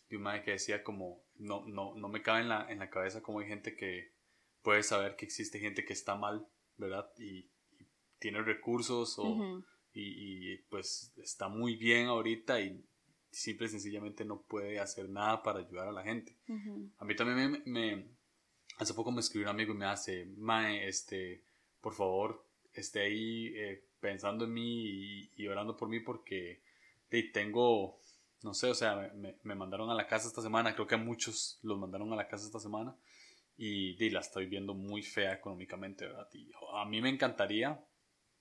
de 0.10 0.18
un 0.18 0.24
madre 0.24 0.44
que 0.44 0.52
decía 0.52 0.84
como, 0.84 1.24
no, 1.36 1.66
no, 1.68 1.94
no 1.96 2.08
me 2.10 2.24
cabe 2.24 2.42
en 2.42 2.50
la, 2.50 2.66
en 2.70 2.80
la 2.80 2.90
cabeza 2.90 3.22
como 3.22 3.40
hay 3.40 3.48
gente 3.48 3.76
que, 3.76 4.15
puedes 4.66 4.88
saber 4.88 5.16
que 5.16 5.26
existe 5.26 5.60
gente 5.60 5.86
que 5.86 5.94
está 5.94 6.16
mal, 6.16 6.46
¿verdad? 6.78 7.08
Y, 7.20 7.48
tiene 8.18 8.42
recursos 8.42 9.20
o, 9.20 9.64
y, 9.94 10.58
pues 10.70 11.14
está 11.18 11.48
muy 11.48 11.76
bien 11.76 12.08
ahorita 12.08 12.60
y 12.60 12.84
simple 13.30 13.68
y 13.68 13.70
sencillamente 13.70 14.26
no 14.26 14.42
puede 14.42 14.80
hacer 14.80 15.08
nada 15.10 15.44
para 15.44 15.60
ayudar 15.60 15.90
a 15.90 15.92
la 15.92 16.02
gente. 16.02 16.36
A 16.98 17.06
mí 17.06 17.16
también 17.16 17.62
me, 17.68 18.08
Hace 18.78 18.96
poco 18.96 19.12
me 19.12 19.20
escribió 19.20 19.48
un 19.48 19.56
amigo 19.56 19.74
y 19.74 19.78
me 19.78 19.86
hace, 19.86 20.26
Mae, 20.38 20.88
este, 20.88 21.44
por 21.82 21.94
favor, 21.94 22.44
esté 22.74 23.02
ahí 23.02 23.54
eh, 23.56 23.86
pensando 24.00 24.46
en 24.46 24.54
mí 24.54 25.30
y, 25.36 25.48
orando 25.48 25.78
por 25.78 25.88
mí 25.88 26.00
porque 26.00 26.62
tengo, 27.32 28.00
no 28.42 28.56
sé, 28.56 28.68
o 28.72 28.76
sea, 28.76 29.12
me, 29.14 29.36
me, 29.44 29.56
mandaron 29.56 29.90
a 29.92 29.94
la 29.94 30.08
casa 30.08 30.28
esta 30.28 30.42
semana, 30.42 30.74
creo 30.74 30.88
que 30.88 30.96
a 30.96 30.98
muchos 30.98 31.60
los 31.62 31.78
mandaron 31.78 32.12
a 32.12 32.16
la 32.16 32.28
casa 32.28 32.46
esta 32.46 32.60
semana 32.60 32.98
y, 33.58 34.10
la 34.10 34.20
estoy 34.20 34.48
viendo 34.48 34.74
muy 34.74 35.02
fea 35.02 35.34
económicamente, 35.34 36.06
¿verdad? 36.06 36.28
Y 36.34 36.52
a 36.74 36.86
mí 36.86 37.02
me 37.02 37.10
encantaría 37.10 37.84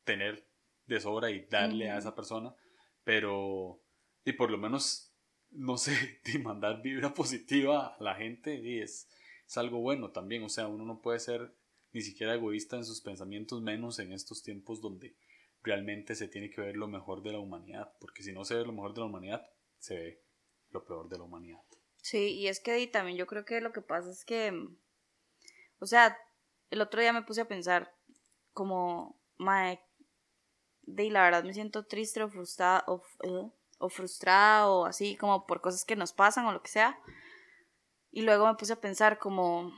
tener 0.04 0.47
de 0.87 1.00
sobra 1.00 1.30
y 1.30 1.47
darle 1.47 1.90
a 1.90 1.99
esa 1.99 2.14
persona, 2.14 2.54
pero 3.04 3.80
y 4.25 4.33
por 4.33 4.50
lo 4.50 4.59
menos, 4.59 5.14
no 5.50 5.76
sé, 5.76 5.92
de 6.25 6.38
mandar 6.38 6.83
vibra 6.83 7.14
positiva 7.14 7.94
a 7.99 8.02
la 8.02 8.14
gente 8.14 8.54
y 8.54 8.80
es, 8.80 9.09
es 9.47 9.59
algo 9.59 9.80
bueno 9.80 10.11
también, 10.11 10.42
o 10.42 10.49
sea, 10.49 10.68
uno 10.68 10.85
no 10.85 11.00
puede 11.00 11.21
ser 11.21 11.54
ni 11.92 12.00
siquiera 12.00 12.35
egoísta 12.35 12.76
en 12.76 12.85
sus 12.85 13.00
pensamientos, 13.00 13.62
menos 13.62 13.99
en 14.00 14.12
estos 14.12 14.42
tiempos 14.42 14.80
donde 14.80 15.16
realmente 15.62 16.14
se 16.14 16.28
tiene 16.28 16.50
que 16.50 16.61
ver 16.61 16.76
lo 16.76 16.88
mejor 16.88 17.23
de 17.23 17.33
la 17.33 17.38
humanidad, 17.38 17.92
porque 18.00 18.23
si 18.23 18.33
no 18.33 18.44
se 18.44 18.56
ve 18.56 18.66
lo 18.66 18.73
mejor 18.73 18.94
de 18.94 19.00
la 19.00 19.06
humanidad, 19.06 19.47
se 19.78 19.97
ve 19.97 20.23
lo 20.71 20.85
peor 20.85 21.09
de 21.09 21.18
la 21.18 21.25
humanidad. 21.25 21.61
Sí, 22.02 22.35
y 22.35 22.49
es 22.49 22.61
que 22.61 22.87
también 22.88 23.16
yo 23.16 23.26
creo 23.26 23.44
que 23.44 23.61
lo 23.61 23.73
que 23.73 23.80
pasa 23.80 24.11
es 24.11 24.25
que, 24.25 24.52
o 25.78 25.87
sea, 25.87 26.19
el 26.71 26.81
otro 26.81 27.00
día 27.00 27.12
me 27.12 27.23
puse 27.23 27.40
a 27.40 27.49
pensar 27.49 27.95
como, 28.52 29.19
mae, 29.37 29.81
de 30.83 31.11
la 31.11 31.23
verdad 31.23 31.45
me 31.45 31.54
siento 31.54 31.87
triste 31.87 32.23
o 32.23 32.28
frustrada 32.28 32.85
o, 32.87 33.02
eh, 33.23 33.50
o 33.78 33.88
frustrada 33.88 34.69
o 34.69 34.85
así 34.87 35.16
como 35.16 35.47
por 35.47 35.61
cosas 35.61 35.85
que 35.85 35.97
nos 35.97 36.12
pasan 36.12 36.47
o 36.47 36.52
lo 36.52 36.62
que 36.62 36.71
sea. 36.71 36.99
Y 38.11 38.23
luego 38.23 38.47
me 38.47 38.54
puse 38.54 38.73
a 38.73 38.81
pensar 38.81 39.19
como, 39.19 39.73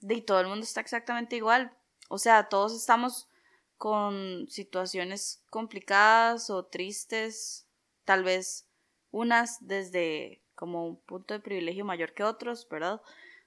de 0.00 0.20
todo 0.20 0.40
el 0.40 0.48
mundo 0.48 0.64
está 0.64 0.80
exactamente 0.80 1.36
igual. 1.36 1.76
O 2.08 2.18
sea, 2.18 2.48
todos 2.48 2.74
estamos 2.74 3.28
con 3.76 4.46
situaciones 4.48 5.42
complicadas 5.50 6.50
o 6.50 6.66
tristes, 6.66 7.66
tal 8.04 8.22
vez 8.22 8.68
unas 9.10 9.58
desde 9.66 10.42
como 10.54 10.86
un 10.86 11.00
punto 11.00 11.34
de 11.34 11.40
privilegio 11.40 11.84
mayor 11.84 12.14
que 12.14 12.22
otros, 12.22 12.68
¿verdad? 12.68 13.00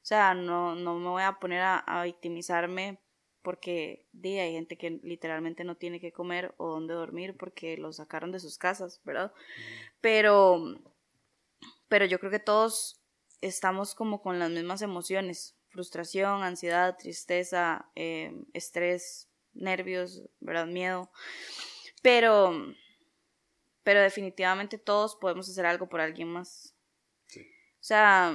O 0.07 0.13
sea, 0.15 0.33
no, 0.33 0.73
no 0.73 0.97
me 0.99 1.09
voy 1.09 1.23
a 1.23 1.37
poner 1.37 1.59
a, 1.61 2.01
victimizarme 2.05 2.97
porque 3.41 4.07
di, 4.13 4.39
hay 4.39 4.53
gente 4.53 4.77
que 4.77 5.01
literalmente 5.03 5.65
no 5.65 5.75
tiene 5.75 5.99
que 5.99 6.13
comer 6.13 6.55
o 6.55 6.69
dónde 6.69 6.93
dormir 6.93 7.35
porque 7.35 7.75
lo 7.75 7.91
sacaron 7.91 8.31
de 8.31 8.39
sus 8.39 8.57
casas, 8.57 9.01
¿verdad? 9.03 9.33
Pero, 9.99 10.79
pero 11.89 12.05
yo 12.05 12.19
creo 12.19 12.31
que 12.31 12.39
todos 12.39 13.01
estamos 13.41 13.95
como 13.95 14.21
con 14.21 14.39
las 14.39 14.49
mismas 14.49 14.81
emociones, 14.81 15.57
frustración, 15.67 16.41
ansiedad, 16.41 16.95
tristeza, 16.97 17.91
eh, 17.95 18.31
estrés, 18.53 19.27
nervios, 19.53 20.23
¿verdad? 20.39 20.67
Miedo. 20.67 21.11
Pero, 22.01 22.73
pero 23.83 23.99
definitivamente 23.99 24.77
todos 24.77 25.17
podemos 25.17 25.49
hacer 25.49 25.65
algo 25.65 25.89
por 25.89 25.99
alguien 25.99 26.29
más. 26.29 26.73
O 27.35 27.83
sea, 27.87 28.33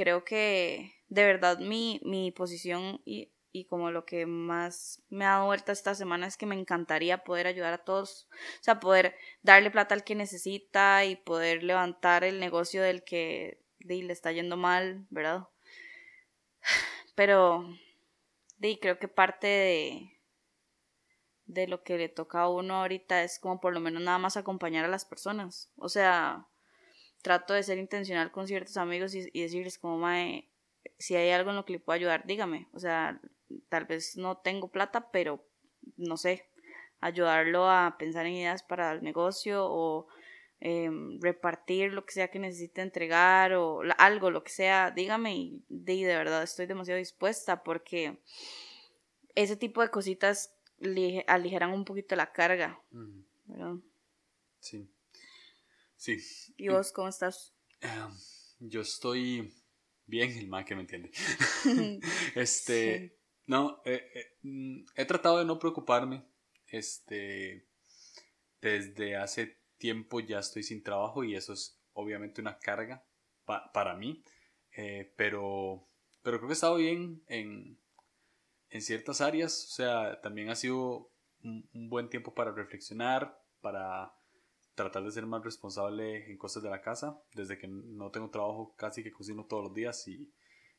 creo 0.00 0.24
que 0.24 0.94
de 1.10 1.26
verdad 1.26 1.58
mi, 1.58 2.00
mi 2.02 2.30
posición 2.30 3.02
y, 3.04 3.30
y 3.52 3.66
como 3.66 3.90
lo 3.90 4.06
que 4.06 4.24
más 4.24 5.02
me 5.10 5.26
ha 5.26 5.32
dado 5.32 5.44
vuelta 5.44 5.72
esta 5.72 5.94
semana 5.94 6.26
es 6.26 6.38
que 6.38 6.46
me 6.46 6.58
encantaría 6.58 7.22
poder 7.22 7.46
ayudar 7.46 7.74
a 7.74 7.84
todos, 7.84 8.26
o 8.32 8.62
sea, 8.62 8.80
poder 8.80 9.14
darle 9.42 9.70
plata 9.70 9.94
al 9.94 10.02
que 10.02 10.14
necesita 10.14 11.04
y 11.04 11.16
poder 11.16 11.62
levantar 11.62 12.24
el 12.24 12.40
negocio 12.40 12.80
del 12.80 13.04
que 13.04 13.60
le 13.80 14.10
está 14.10 14.32
yendo 14.32 14.56
mal, 14.56 15.06
¿verdad? 15.10 15.48
Pero 17.14 17.68
y 18.58 18.78
creo 18.78 18.98
que 18.98 19.08
parte 19.08 19.48
de, 19.48 20.18
de 21.44 21.66
lo 21.66 21.82
que 21.82 21.98
le 21.98 22.08
toca 22.08 22.40
a 22.40 22.48
uno 22.48 22.76
ahorita 22.76 23.22
es 23.22 23.38
como 23.38 23.60
por 23.60 23.74
lo 23.74 23.80
menos 23.80 24.02
nada 24.02 24.16
más 24.16 24.38
acompañar 24.38 24.86
a 24.86 24.88
las 24.88 25.04
personas. 25.04 25.70
O 25.76 25.90
sea, 25.90 26.46
trato 27.22 27.54
de 27.54 27.62
ser 27.62 27.78
intencional 27.78 28.30
con 28.30 28.46
ciertos 28.46 28.76
amigos 28.76 29.14
y, 29.14 29.30
decirles 29.30 29.78
como, 29.78 29.98
mae, 29.98 30.48
si 30.98 31.16
hay 31.16 31.30
algo 31.30 31.50
en 31.50 31.56
lo 31.56 31.64
que 31.64 31.74
le 31.74 31.80
puedo 31.80 31.96
ayudar, 31.96 32.26
dígame. 32.26 32.68
O 32.72 32.80
sea, 32.80 33.20
tal 33.68 33.84
vez 33.84 34.16
no 34.16 34.38
tengo 34.38 34.68
plata, 34.68 35.10
pero 35.10 35.44
no 35.96 36.16
sé, 36.16 36.46
ayudarlo 37.00 37.68
a 37.68 37.96
pensar 37.98 38.26
en 38.26 38.34
ideas 38.34 38.62
para 38.62 38.92
el 38.92 39.02
negocio 39.02 39.66
o 39.66 40.06
em, 40.60 41.20
repartir 41.20 41.92
lo 41.92 42.04
que 42.04 42.12
sea 42.12 42.28
que 42.28 42.38
necesite 42.38 42.82
entregar 42.82 43.54
o 43.54 43.82
algo, 43.98 44.30
lo 44.30 44.44
que 44.44 44.50
sea, 44.50 44.90
dígame 44.90 45.34
y 45.34 45.64
de, 45.68 45.96
de 45.96 46.16
verdad 46.16 46.42
estoy 46.42 46.66
demasiado 46.66 46.98
dispuesta 46.98 47.62
porque 47.62 48.18
ese 49.34 49.56
tipo 49.56 49.80
de 49.80 49.88
cositas 49.88 50.54
aligeran 51.26 51.72
un 51.72 51.84
poquito 51.84 52.16
la 52.16 52.32
carga. 52.32 52.80
Sí. 54.60 54.88
Sí. 56.00 56.16
¿Y 56.56 56.68
vos 56.68 56.92
cómo 56.92 57.08
estás? 57.08 57.54
Em, 57.82 58.10
yo 58.58 58.80
estoy 58.80 59.52
bien, 60.06 60.30
el 60.38 60.48
más 60.48 60.64
que 60.64 60.74
me 60.74 60.80
entiende. 60.80 61.10
este, 62.34 63.18
no, 63.44 63.82
eh, 63.84 64.10
eh, 64.14 64.38
mm, 64.40 64.86
he 64.96 65.04
tratado 65.04 65.40
de 65.40 65.44
no 65.44 65.58
preocuparme. 65.58 66.24
Este, 66.66 67.68
desde 68.62 69.16
hace 69.16 69.60
tiempo 69.76 70.20
ya 70.20 70.38
estoy 70.38 70.62
sin 70.62 70.82
trabajo 70.82 71.22
y 71.22 71.34
eso 71.34 71.52
es 71.52 71.78
obviamente 71.92 72.40
una 72.40 72.58
carga 72.58 73.04
para 73.44 73.94
mí. 73.94 74.24
Eh, 74.74 75.12
pero, 75.18 75.86
pero 76.22 76.38
creo 76.38 76.48
que 76.48 76.52
he 76.52 76.54
estado 76.54 76.76
bien 76.76 77.22
en, 77.26 77.78
en 78.70 78.80
ciertas 78.80 79.20
áreas. 79.20 79.66
O 79.66 79.74
sea, 79.74 80.18
también 80.22 80.48
ha 80.48 80.56
sido 80.56 81.12
un, 81.42 81.68
buen 81.90 82.08
tiempo 82.08 82.32
para 82.32 82.52
reflexionar, 82.52 83.38
para 83.60 84.14
tratar 84.74 85.04
de 85.04 85.10
ser 85.10 85.26
más 85.26 85.42
responsable 85.44 86.30
en 86.30 86.36
cosas 86.38 86.62
de 86.62 86.70
la 86.70 86.80
casa. 86.80 87.20
Desde 87.34 87.58
que 87.58 87.68
no 87.68 88.10
tengo 88.10 88.30
trabajo, 88.30 88.74
casi 88.76 89.02
que 89.02 89.12
cocino 89.12 89.44
todos 89.44 89.64
los 89.64 89.74
días 89.74 90.06
y 90.08 90.32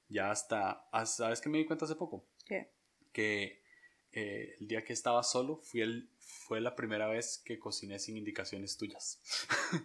ya 0.08 0.32
hasta, 0.32 0.88
¿sabes 1.06 1.42
qué 1.42 1.50
me 1.50 1.58
di 1.58 1.66
cuenta 1.66 1.86
hace 1.86 1.96
poco? 1.96 2.26
¿Qué? 2.46 2.72
Que 3.14 3.64
eh, 4.12 4.56
el 4.60 4.68
día 4.68 4.84
que 4.84 4.94
estaba 4.94 5.24
solo 5.24 5.58
fui 5.58 5.82
el, 5.82 6.10
fue 6.20 6.60
la 6.60 6.76
primera 6.76 7.08
vez 7.08 7.42
que 7.46 7.60
cociné 7.60 7.98
sin 7.98 8.18
indicaciones 8.18 8.78
tuyas. 8.78 9.22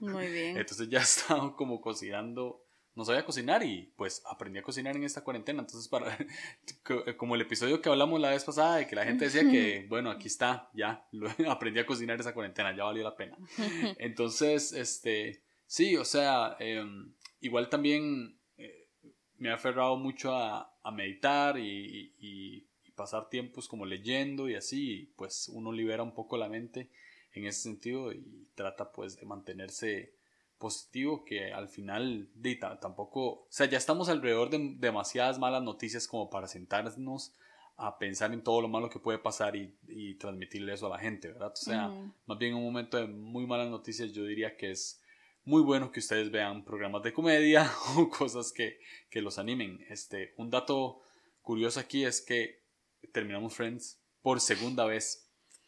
Muy 0.00 0.26
bien. 0.26 0.56
Entonces 0.56 0.88
ya 0.88 1.00
estaba 1.00 1.54
como 1.54 1.80
cocinando 1.80 2.65
no 2.96 3.04
sabía 3.04 3.26
cocinar 3.26 3.62
y 3.62 3.92
pues 3.94 4.22
aprendí 4.24 4.58
a 4.58 4.62
cocinar 4.62 4.96
en 4.96 5.04
esta 5.04 5.22
cuarentena. 5.22 5.60
Entonces, 5.60 5.86
para, 5.86 6.16
como 7.18 7.34
el 7.34 7.42
episodio 7.42 7.80
que 7.82 7.90
hablamos 7.90 8.18
la 8.20 8.30
vez 8.30 8.42
pasada 8.42 8.76
de 8.76 8.86
que 8.86 8.96
la 8.96 9.04
gente 9.04 9.26
decía 9.26 9.42
que, 9.42 9.86
bueno, 9.88 10.10
aquí 10.10 10.26
está, 10.26 10.70
ya, 10.72 11.06
aprendí 11.48 11.78
a 11.78 11.86
cocinar 11.86 12.18
esa 12.18 12.32
cuarentena, 12.32 12.74
ya 12.74 12.84
valió 12.84 13.04
la 13.04 13.14
pena. 13.14 13.36
Entonces, 13.98 14.72
este, 14.72 15.42
sí, 15.66 15.96
o 15.98 16.06
sea, 16.06 16.56
em, 16.58 17.12
igual 17.40 17.68
también 17.68 18.38
eh, 18.56 18.88
me 19.36 19.50
ha 19.50 19.54
aferrado 19.54 19.96
mucho 19.96 20.34
a, 20.34 20.72
meditar 20.92 21.58
y, 21.58 22.14
y, 22.18 22.64
pasar 22.94 23.28
tiempos 23.28 23.68
como 23.68 23.84
leyendo 23.84 24.48
y 24.48 24.54
así, 24.54 25.12
pues 25.16 25.50
uno 25.52 25.70
libera 25.70 26.02
un 26.02 26.14
poco 26.14 26.38
la 26.38 26.48
mente 26.48 26.88
en 27.32 27.44
ese 27.44 27.60
sentido 27.60 28.10
y 28.10 28.48
trata 28.54 28.90
pues 28.90 29.18
de 29.18 29.26
mantenerse 29.26 30.14
positivo 30.58 31.24
que 31.24 31.52
al 31.52 31.68
final 31.68 32.28
tampoco, 32.80 33.26
o 33.26 33.46
sea, 33.50 33.66
ya 33.66 33.78
estamos 33.78 34.08
alrededor 34.08 34.50
de 34.50 34.74
demasiadas 34.78 35.38
malas 35.38 35.62
noticias 35.62 36.06
como 36.06 36.30
para 36.30 36.46
sentarnos 36.46 37.34
a 37.76 37.98
pensar 37.98 38.32
en 38.32 38.42
todo 38.42 38.62
lo 38.62 38.68
malo 38.68 38.88
que 38.88 38.98
puede 38.98 39.18
pasar 39.18 39.54
y, 39.54 39.76
y 39.86 40.14
transmitirle 40.14 40.72
eso 40.72 40.86
a 40.86 40.90
la 40.90 40.98
gente, 40.98 41.28
¿verdad? 41.28 41.52
O 41.52 41.56
sea, 41.56 41.88
más 42.24 42.38
bien 42.38 42.52
en 42.52 42.58
un 42.58 42.64
momento 42.64 42.96
de 42.96 43.06
muy 43.06 43.46
malas 43.46 43.68
noticias 43.68 44.12
yo 44.12 44.24
diría 44.24 44.56
que 44.56 44.70
es 44.70 45.02
muy 45.44 45.62
bueno 45.62 45.92
que 45.92 46.00
ustedes 46.00 46.30
vean 46.30 46.64
programas 46.64 47.02
de 47.02 47.12
comedia 47.12 47.70
o 47.96 48.08
cosas 48.08 48.52
que, 48.52 48.78
que 49.10 49.20
los 49.20 49.38
animen. 49.38 49.84
Este, 49.88 50.34
un 50.36 50.50
dato 50.50 51.02
curioso 51.42 51.78
aquí 51.78 52.04
es 52.04 52.20
que 52.20 52.64
terminamos 53.12 53.54
Friends 53.54 54.00
por 54.22 54.40
segunda 54.40 54.84
vez 54.86 55.25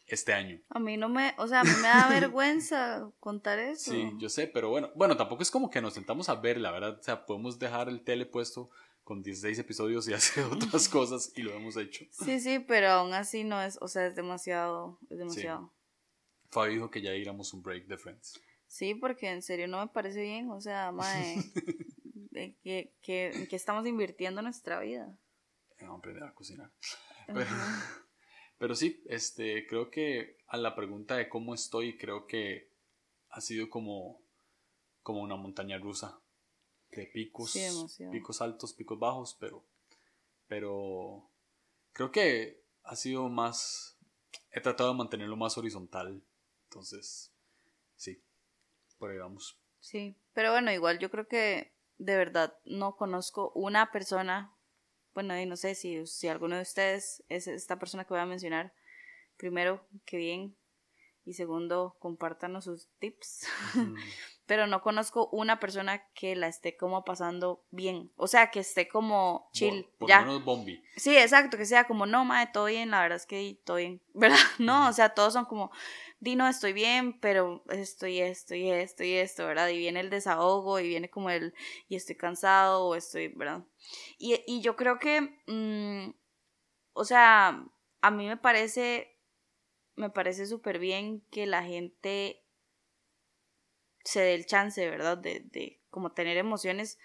este 0.09 0.33
año. 0.33 0.59
A 0.69 0.79
mí 0.79 0.97
no 0.97 1.09
me, 1.09 1.33
o 1.37 1.47
sea, 1.47 1.61
a 1.61 1.63
mí 1.63 1.71
me 1.81 1.87
da 1.87 2.07
vergüenza 2.09 3.11
contar 3.19 3.59
eso. 3.59 3.91
Sí, 3.91 4.11
yo 4.17 4.29
sé, 4.29 4.47
pero 4.47 4.69
bueno, 4.69 4.91
bueno, 4.95 5.15
tampoco 5.17 5.43
es 5.43 5.51
como 5.51 5.69
que 5.69 5.81
nos 5.81 5.93
sentamos 5.93 6.29
a 6.29 6.35
ver, 6.35 6.57
la 6.59 6.71
verdad, 6.71 6.97
o 6.99 7.03
sea, 7.03 7.25
podemos 7.25 7.59
dejar 7.59 7.89
el 7.89 8.03
tele 8.03 8.25
puesto 8.25 8.69
con 9.03 9.23
16 9.23 9.59
episodios 9.59 10.07
y 10.07 10.13
hacer 10.13 10.45
otras 10.45 10.89
cosas 10.89 11.31
y 11.35 11.41
lo 11.41 11.53
hemos 11.53 11.77
hecho. 11.77 12.05
Sí, 12.11 12.39
sí, 12.39 12.59
pero 12.59 12.89
aún 12.89 13.13
así 13.13 13.43
no 13.43 13.61
es, 13.61 13.77
o 13.81 13.87
sea, 13.87 14.07
es 14.07 14.15
demasiado, 14.15 14.99
es 15.09 15.17
demasiado. 15.17 15.73
Fabi 16.51 16.75
dijo 16.75 16.89
que 16.89 17.01
ya 17.01 17.13
íbamos 17.13 17.53
un 17.53 17.61
break 17.61 17.85
de 17.85 17.97
Friends. 17.97 18.41
Sí, 18.67 18.95
porque 18.95 19.29
en 19.29 19.41
serio 19.41 19.67
no 19.67 19.79
me 19.79 19.87
parece 19.87 20.21
bien, 20.21 20.49
o 20.51 20.61
sea, 20.61 20.91
mae, 20.91 21.37
que, 22.31 22.93
que, 23.01 23.47
que 23.49 23.55
estamos 23.55 23.85
invirtiendo 23.87 24.41
nuestra 24.41 24.79
vida. 24.79 25.15
Vamos 25.81 25.95
a 25.95 25.97
aprender 25.99 26.23
a 26.23 26.33
cocinar. 26.33 26.71
Pero... 27.27 27.49
Pero 28.59 28.75
sí, 28.75 29.01
este, 29.07 29.65
creo 29.65 29.89
que 29.89 30.37
a 30.47 30.57
la 30.57 30.75
pregunta 30.75 31.15
de 31.15 31.29
cómo 31.29 31.55
estoy, 31.55 31.97
creo 31.97 32.27
que 32.27 32.69
ha 33.29 33.39
sido 33.41 33.69
como, 33.69 34.21
como 35.01 35.21
una 35.21 35.37
montaña 35.37 35.77
rusa 35.77 36.19
de 36.91 37.05
picos, 37.05 37.57
picos 38.11 38.41
altos, 38.41 38.73
picos 38.73 38.99
bajos, 38.99 39.37
pero, 39.39 39.63
pero 40.47 41.29
creo 41.93 42.11
que 42.11 42.61
ha 42.83 42.95
sido 42.97 43.29
más, 43.29 43.97
he 44.51 44.59
tratado 44.59 44.91
de 44.91 44.97
mantenerlo 44.97 45.37
más 45.37 45.57
horizontal, 45.57 46.21
entonces, 46.65 47.31
sí, 47.95 48.21
por 48.97 49.11
ahí 49.11 49.19
vamos. 49.19 49.57
Sí, 49.79 50.17
pero 50.33 50.51
bueno, 50.51 50.71
igual 50.73 50.99
yo 50.99 51.09
creo 51.09 51.27
que 51.27 51.71
de 51.97 52.17
verdad 52.17 52.57
no 52.65 52.97
conozco 52.97 53.51
una 53.55 53.91
persona 53.91 54.53
bueno, 55.19 55.37
y 55.37 55.45
no 55.45 55.57
sé 55.57 55.75
si, 55.75 56.07
si 56.07 56.29
alguno 56.29 56.55
de 56.55 56.61
ustedes 56.61 57.23
es 57.27 57.47
esta 57.47 57.77
persona 57.77 58.05
que 58.05 58.13
voy 58.13 58.21
a 58.21 58.25
mencionar, 58.25 58.71
primero, 59.35 59.85
que 60.05 60.15
bien, 60.15 60.55
y 61.29 61.33
segundo, 61.33 61.95
compártanos 61.99 62.63
sus 62.63 62.89
tips. 62.97 63.45
Pero 64.47 64.65
no 64.65 64.81
conozco 64.81 65.29
una 65.31 65.59
persona 65.59 66.03
que 66.15 66.35
la 66.35 66.47
esté 66.47 66.75
como 66.75 67.05
pasando 67.05 67.63
bien. 67.69 68.11
O 68.15 68.25
sea, 68.25 68.49
que 68.49 68.61
esté 68.61 68.87
como 68.87 69.47
chill. 69.53 69.87
Por, 69.99 70.09
ya. 70.09 70.21
lo 70.21 70.25
menos 70.25 70.43
bombi. 70.43 70.83
Sí, 70.95 71.15
exacto, 71.15 71.55
que 71.55 71.65
sea 71.65 71.83
como, 71.83 72.07
no, 72.07 72.25
madre, 72.25 72.49
todo 72.51 72.65
bien, 72.65 72.89
la 72.89 73.01
verdad 73.01 73.17
es 73.17 73.27
que 73.27 73.61
todo 73.63 73.77
bien, 73.77 74.01
¿verdad? 74.15 74.39
No, 74.57 74.89
o 74.89 74.93
sea, 74.93 75.09
todos 75.09 75.33
son 75.33 75.45
como, 75.45 75.69
di, 76.19 76.35
no, 76.35 76.47
estoy 76.47 76.73
bien, 76.73 77.19
pero 77.19 77.63
estoy 77.69 78.21
esto 78.21 78.55
y 78.55 78.71
esto 78.71 79.03
y 79.03 79.13
esto, 79.13 79.45
¿verdad? 79.45 79.69
Y 79.69 79.77
viene 79.77 79.99
el 79.99 80.09
desahogo 80.09 80.79
y 80.79 80.87
viene 80.87 81.11
como 81.11 81.29
el, 81.29 81.53
y 81.89 81.95
estoy 81.95 82.15
cansado 82.15 82.85
o 82.85 82.95
estoy, 82.95 83.27
¿verdad? 83.27 83.63
Y, 84.17 84.41
y 84.47 84.61
yo 84.61 84.75
creo 84.75 84.97
que, 84.97 85.21
mm, 85.45 86.11
o 86.93 87.05
sea, 87.05 87.63
a 88.01 88.09
mí 88.09 88.25
me 88.25 88.37
parece 88.37 89.18
me 89.99 90.09
parece 90.09 90.45
súper 90.45 90.79
bien 90.79 91.21
que 91.29 91.45
la 91.45 91.63
gente 91.63 92.41
se 94.03 94.21
dé 94.21 94.33
el 94.33 94.45
chance, 94.45 94.89
¿verdad? 94.89 95.17
De, 95.17 95.41
de 95.41 95.81
como 95.89 96.13
tener 96.13 96.37
emociones 96.37 96.97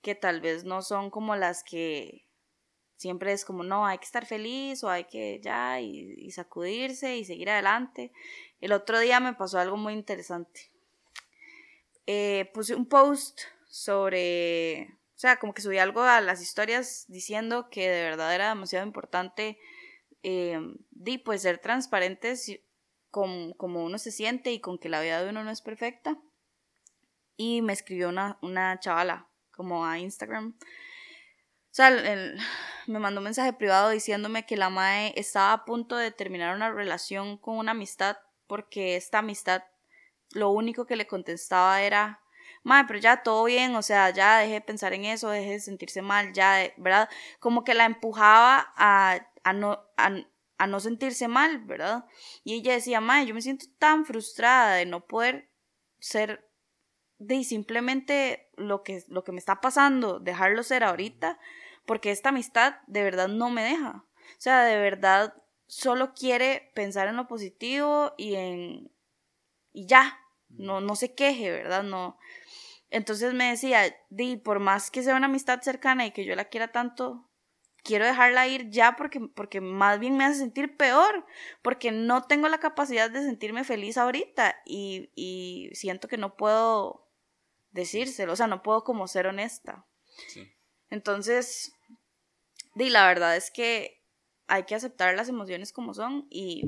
que 0.00 0.14
tal 0.14 0.40
vez 0.40 0.64
no 0.64 0.80
son 0.80 1.10
como 1.10 1.36
las 1.36 1.62
que 1.62 2.24
siempre 2.96 3.32
es 3.32 3.44
como, 3.44 3.62
no, 3.62 3.86
hay 3.86 3.98
que 3.98 4.06
estar 4.06 4.24
feliz 4.24 4.82
o 4.82 4.88
hay 4.88 5.04
que 5.04 5.40
ya 5.42 5.80
y, 5.80 6.30
sacudirse 6.30 7.18
y 7.18 7.24
seguir 7.24 7.50
adelante. 7.50 8.10
El 8.60 8.72
otro 8.72 8.98
día 8.98 9.20
me 9.20 9.34
pasó 9.34 9.58
algo 9.58 9.76
muy 9.76 9.92
interesante. 9.92 10.70
Eh, 12.06 12.50
puse 12.54 12.74
un 12.74 12.86
post 12.86 13.40
sobre, 13.68 14.98
o 15.14 15.18
sea, 15.18 15.38
como 15.38 15.52
que 15.52 15.62
subí 15.62 15.78
algo 15.78 16.02
a 16.02 16.20
las 16.22 16.40
historias 16.40 17.04
diciendo 17.08 17.68
que 17.70 17.88
de 17.88 18.02
verdad 18.02 18.34
era 18.34 18.48
demasiado 18.48 18.86
importante 18.86 19.58
eh, 20.22 20.60
pues 21.24 21.42
ser 21.42 21.58
transparentes 21.58 22.60
con 23.10 23.52
como 23.54 23.84
uno 23.84 23.98
se 23.98 24.12
siente 24.12 24.52
y 24.52 24.60
con 24.60 24.78
que 24.78 24.88
la 24.88 25.00
vida 25.00 25.22
de 25.22 25.30
uno 25.30 25.44
no 25.44 25.50
es 25.50 25.62
perfecta. 25.62 26.18
Y 27.36 27.62
me 27.62 27.72
escribió 27.72 28.08
una, 28.08 28.38
una 28.42 28.78
chavala 28.80 29.28
como 29.50 29.86
a 29.86 29.98
Instagram. 29.98 30.56
O 30.58 31.72
sea, 31.72 31.90
me 32.86 32.98
mandó 32.98 33.20
un 33.20 33.24
mensaje 33.24 33.52
privado 33.52 33.90
diciéndome 33.90 34.46
que 34.46 34.56
la 34.56 34.70
MAE 34.70 35.14
estaba 35.16 35.52
a 35.52 35.64
punto 35.64 35.96
de 35.96 36.10
terminar 36.10 36.54
una 36.54 36.70
relación 36.70 37.38
con 37.38 37.56
una 37.56 37.72
amistad 37.72 38.16
porque 38.46 38.96
esta 38.96 39.18
amistad 39.18 39.62
lo 40.32 40.50
único 40.50 40.84
que 40.86 40.96
le 40.96 41.06
contestaba 41.06 41.82
era, 41.82 42.20
Mae, 42.62 42.84
pero 42.84 42.98
ya 42.98 43.22
todo 43.22 43.44
bien, 43.44 43.74
o 43.76 43.82
sea, 43.82 44.10
ya 44.10 44.38
deje 44.38 44.54
de 44.54 44.60
pensar 44.60 44.92
en 44.92 45.04
eso, 45.04 45.30
deje 45.30 45.52
de 45.52 45.60
sentirse 45.60 46.02
mal, 46.02 46.32
ya, 46.32 46.72
¿verdad? 46.76 47.08
Como 47.38 47.64
que 47.64 47.74
la 47.74 47.84
empujaba 47.84 48.72
a 48.76 49.29
a 49.44 49.52
no, 49.52 49.84
a, 49.96 50.66
no 50.66 50.80
sentirse 50.80 51.28
mal, 51.28 51.64
¿verdad? 51.64 52.04
Y 52.44 52.54
ella 52.54 52.74
decía, 52.74 53.00
Mae, 53.00 53.26
yo 53.26 53.34
me 53.34 53.42
siento 53.42 53.66
tan 53.78 54.04
frustrada 54.04 54.74
de 54.74 54.86
no 54.86 55.06
poder 55.06 55.50
ser 55.98 56.48
de 57.18 57.44
simplemente 57.44 58.50
lo 58.56 58.82
que, 58.82 59.04
lo 59.08 59.24
que 59.24 59.32
me 59.32 59.38
está 59.38 59.60
pasando, 59.60 60.20
dejarlo 60.20 60.62
ser 60.62 60.84
ahorita, 60.84 61.38
porque 61.86 62.10
esta 62.10 62.30
amistad 62.30 62.76
de 62.86 63.02
verdad 63.02 63.28
no 63.28 63.50
me 63.50 63.62
deja. 63.62 64.04
O 64.06 64.40
sea, 64.40 64.64
de 64.64 64.78
verdad 64.78 65.34
solo 65.66 66.14
quiere 66.14 66.72
pensar 66.74 67.08
en 67.08 67.16
lo 67.16 67.28
positivo 67.28 68.14
y 68.16 68.34
en 68.34 68.90
y 69.72 69.86
ya, 69.86 70.18
no, 70.48 70.80
no 70.80 70.96
se 70.96 71.14
queje, 71.14 71.50
¿verdad? 71.50 71.82
No. 71.82 72.18
Entonces 72.90 73.34
me 73.34 73.50
decía, 73.50 73.96
di, 74.08 74.36
por 74.36 74.58
más 74.58 74.90
que 74.90 75.02
sea 75.02 75.14
una 75.14 75.26
amistad 75.26 75.60
cercana 75.60 76.06
y 76.06 76.10
que 76.10 76.24
yo 76.24 76.34
la 76.34 76.46
quiera 76.46 76.72
tanto, 76.72 77.29
quiero 77.82 78.04
dejarla 78.04 78.46
ir 78.48 78.70
ya 78.70 78.96
porque, 78.96 79.20
porque 79.20 79.60
más 79.60 79.98
bien 79.98 80.16
me 80.16 80.24
hace 80.24 80.38
sentir 80.38 80.76
peor, 80.76 81.24
porque 81.62 81.92
no 81.92 82.22
tengo 82.24 82.48
la 82.48 82.58
capacidad 82.58 83.10
de 83.10 83.22
sentirme 83.22 83.64
feliz 83.64 83.96
ahorita 83.98 84.56
y, 84.64 85.10
y 85.14 85.70
siento 85.74 86.08
que 86.08 86.16
no 86.16 86.36
puedo 86.36 87.08
decírselo, 87.72 88.32
o 88.32 88.36
sea, 88.36 88.46
no 88.46 88.62
puedo 88.62 88.84
como 88.84 89.06
ser 89.08 89.26
honesta. 89.26 89.86
Entonces, 90.90 91.72
di, 92.74 92.90
la 92.90 93.06
verdad 93.06 93.36
es 93.36 93.50
que 93.50 94.02
hay 94.46 94.64
que 94.64 94.74
aceptar 94.74 95.14
las 95.14 95.28
emociones 95.28 95.72
como 95.72 95.94
son 95.94 96.26
y, 96.30 96.62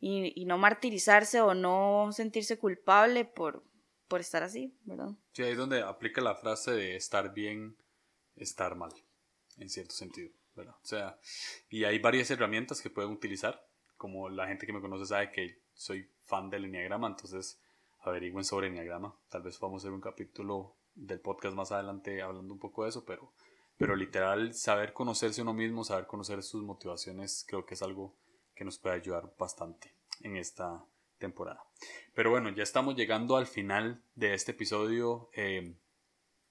y, 0.00 0.32
y 0.34 0.44
no 0.46 0.56
martirizarse 0.56 1.40
o 1.40 1.54
no 1.54 2.08
sentirse 2.12 2.58
culpable 2.58 3.26
por, 3.26 3.62
por 4.08 4.20
estar 4.20 4.42
así, 4.42 4.74
¿verdad? 4.84 5.10
Sí, 5.32 5.42
ahí 5.42 5.52
es 5.52 5.58
donde 5.58 5.82
aplica 5.82 6.22
la 6.22 6.34
frase 6.34 6.72
de 6.72 6.96
estar 6.96 7.34
bien 7.34 7.76
estar 8.38 8.74
mal, 8.74 8.92
en 9.56 9.68
cierto 9.68 9.94
sentido, 9.94 10.30
¿verdad? 10.54 10.74
O 10.82 10.86
sea, 10.86 11.18
y 11.68 11.84
hay 11.84 11.98
varias 11.98 12.30
herramientas 12.30 12.80
que 12.80 12.90
pueden 12.90 13.10
utilizar, 13.10 13.66
como 13.96 14.28
la 14.28 14.46
gente 14.46 14.66
que 14.66 14.72
me 14.72 14.80
conoce 14.80 15.06
sabe 15.06 15.30
que 15.32 15.60
soy 15.74 16.08
fan 16.20 16.50
del 16.50 16.66
Enneagrama, 16.66 17.08
entonces 17.08 17.60
averigüen 18.00 18.44
sobre 18.44 18.68
Enneagrama, 18.68 19.14
tal 19.28 19.42
vez 19.42 19.58
vamos 19.58 19.82
a 19.82 19.86
hacer 19.86 19.94
un 19.94 20.00
capítulo 20.00 20.76
del 20.94 21.20
podcast 21.20 21.54
más 21.54 21.72
adelante 21.72 22.22
hablando 22.22 22.52
un 22.52 22.60
poco 22.60 22.84
de 22.84 22.90
eso, 22.90 23.04
pero, 23.04 23.32
pero 23.76 23.94
literal, 23.94 24.54
saber 24.54 24.92
conocerse 24.92 25.42
uno 25.42 25.54
mismo, 25.54 25.84
saber 25.84 26.06
conocer 26.06 26.42
sus 26.42 26.62
motivaciones, 26.62 27.44
creo 27.46 27.64
que 27.64 27.74
es 27.74 27.82
algo 27.82 28.16
que 28.54 28.64
nos 28.64 28.78
puede 28.78 28.96
ayudar 28.96 29.32
bastante 29.38 29.94
en 30.22 30.36
esta 30.36 30.84
temporada. 31.18 31.62
Pero 32.14 32.30
bueno, 32.30 32.50
ya 32.50 32.62
estamos 32.62 32.96
llegando 32.96 33.36
al 33.36 33.46
final 33.46 34.02
de 34.14 34.34
este 34.34 34.52
episodio. 34.52 35.30
Eh, 35.32 35.74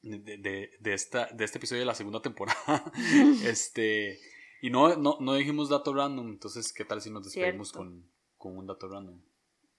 de, 0.07 0.71
de, 0.79 0.93
esta, 0.93 1.27
de 1.27 1.45
este 1.45 1.57
episodio 1.57 1.81
de 1.81 1.85
la 1.85 1.95
segunda 1.95 2.21
temporada. 2.21 2.83
este, 3.45 4.19
y 4.61 4.69
no, 4.69 4.95
no, 4.95 5.17
no 5.19 5.33
dijimos 5.35 5.69
dato 5.69 5.93
random, 5.93 6.29
entonces, 6.29 6.73
¿qué 6.73 6.85
tal 6.85 7.01
si 7.01 7.09
nos 7.09 7.25
despedimos 7.25 7.71
con, 7.71 8.09
con, 8.37 8.57
un 8.57 8.65
dato 8.65 8.87
random? 8.87 9.21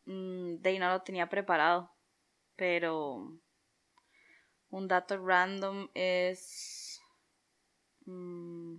Mm, 0.04 0.60
de 0.60 0.78
no 0.78 0.90
lo 0.90 1.02
tenía 1.02 1.28
preparado, 1.28 1.90
pero 2.56 3.38
un 4.70 4.88
dato 4.88 5.16
random 5.16 5.88
es... 5.94 7.00
Mm, 8.04 8.76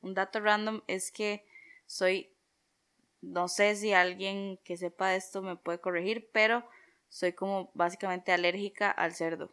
un 0.00 0.14
dato 0.14 0.40
random 0.40 0.82
es 0.86 1.12
que 1.12 1.44
soy... 1.86 2.32
No 3.22 3.48
sé 3.48 3.74
si 3.76 3.92
alguien 3.92 4.58
que 4.64 4.76
sepa 4.76 5.14
esto 5.16 5.42
me 5.42 5.56
puede 5.56 5.80
corregir, 5.80 6.30
pero 6.32 6.68
soy 7.08 7.32
como 7.32 7.70
básicamente 7.74 8.32
alérgica 8.32 8.90
al 8.90 9.14
cerdo 9.14 9.50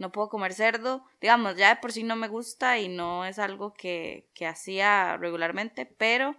no 0.00 0.10
puedo 0.10 0.30
comer 0.30 0.54
cerdo. 0.54 1.04
Digamos, 1.20 1.56
ya 1.56 1.74
de 1.74 1.80
por 1.80 1.92
sí 1.92 2.02
no 2.02 2.16
me 2.16 2.26
gusta 2.26 2.78
y 2.78 2.88
no 2.88 3.26
es 3.26 3.38
algo 3.38 3.74
que, 3.74 4.26
hacía 4.48 5.18
regularmente, 5.18 5.84
pero 5.84 6.34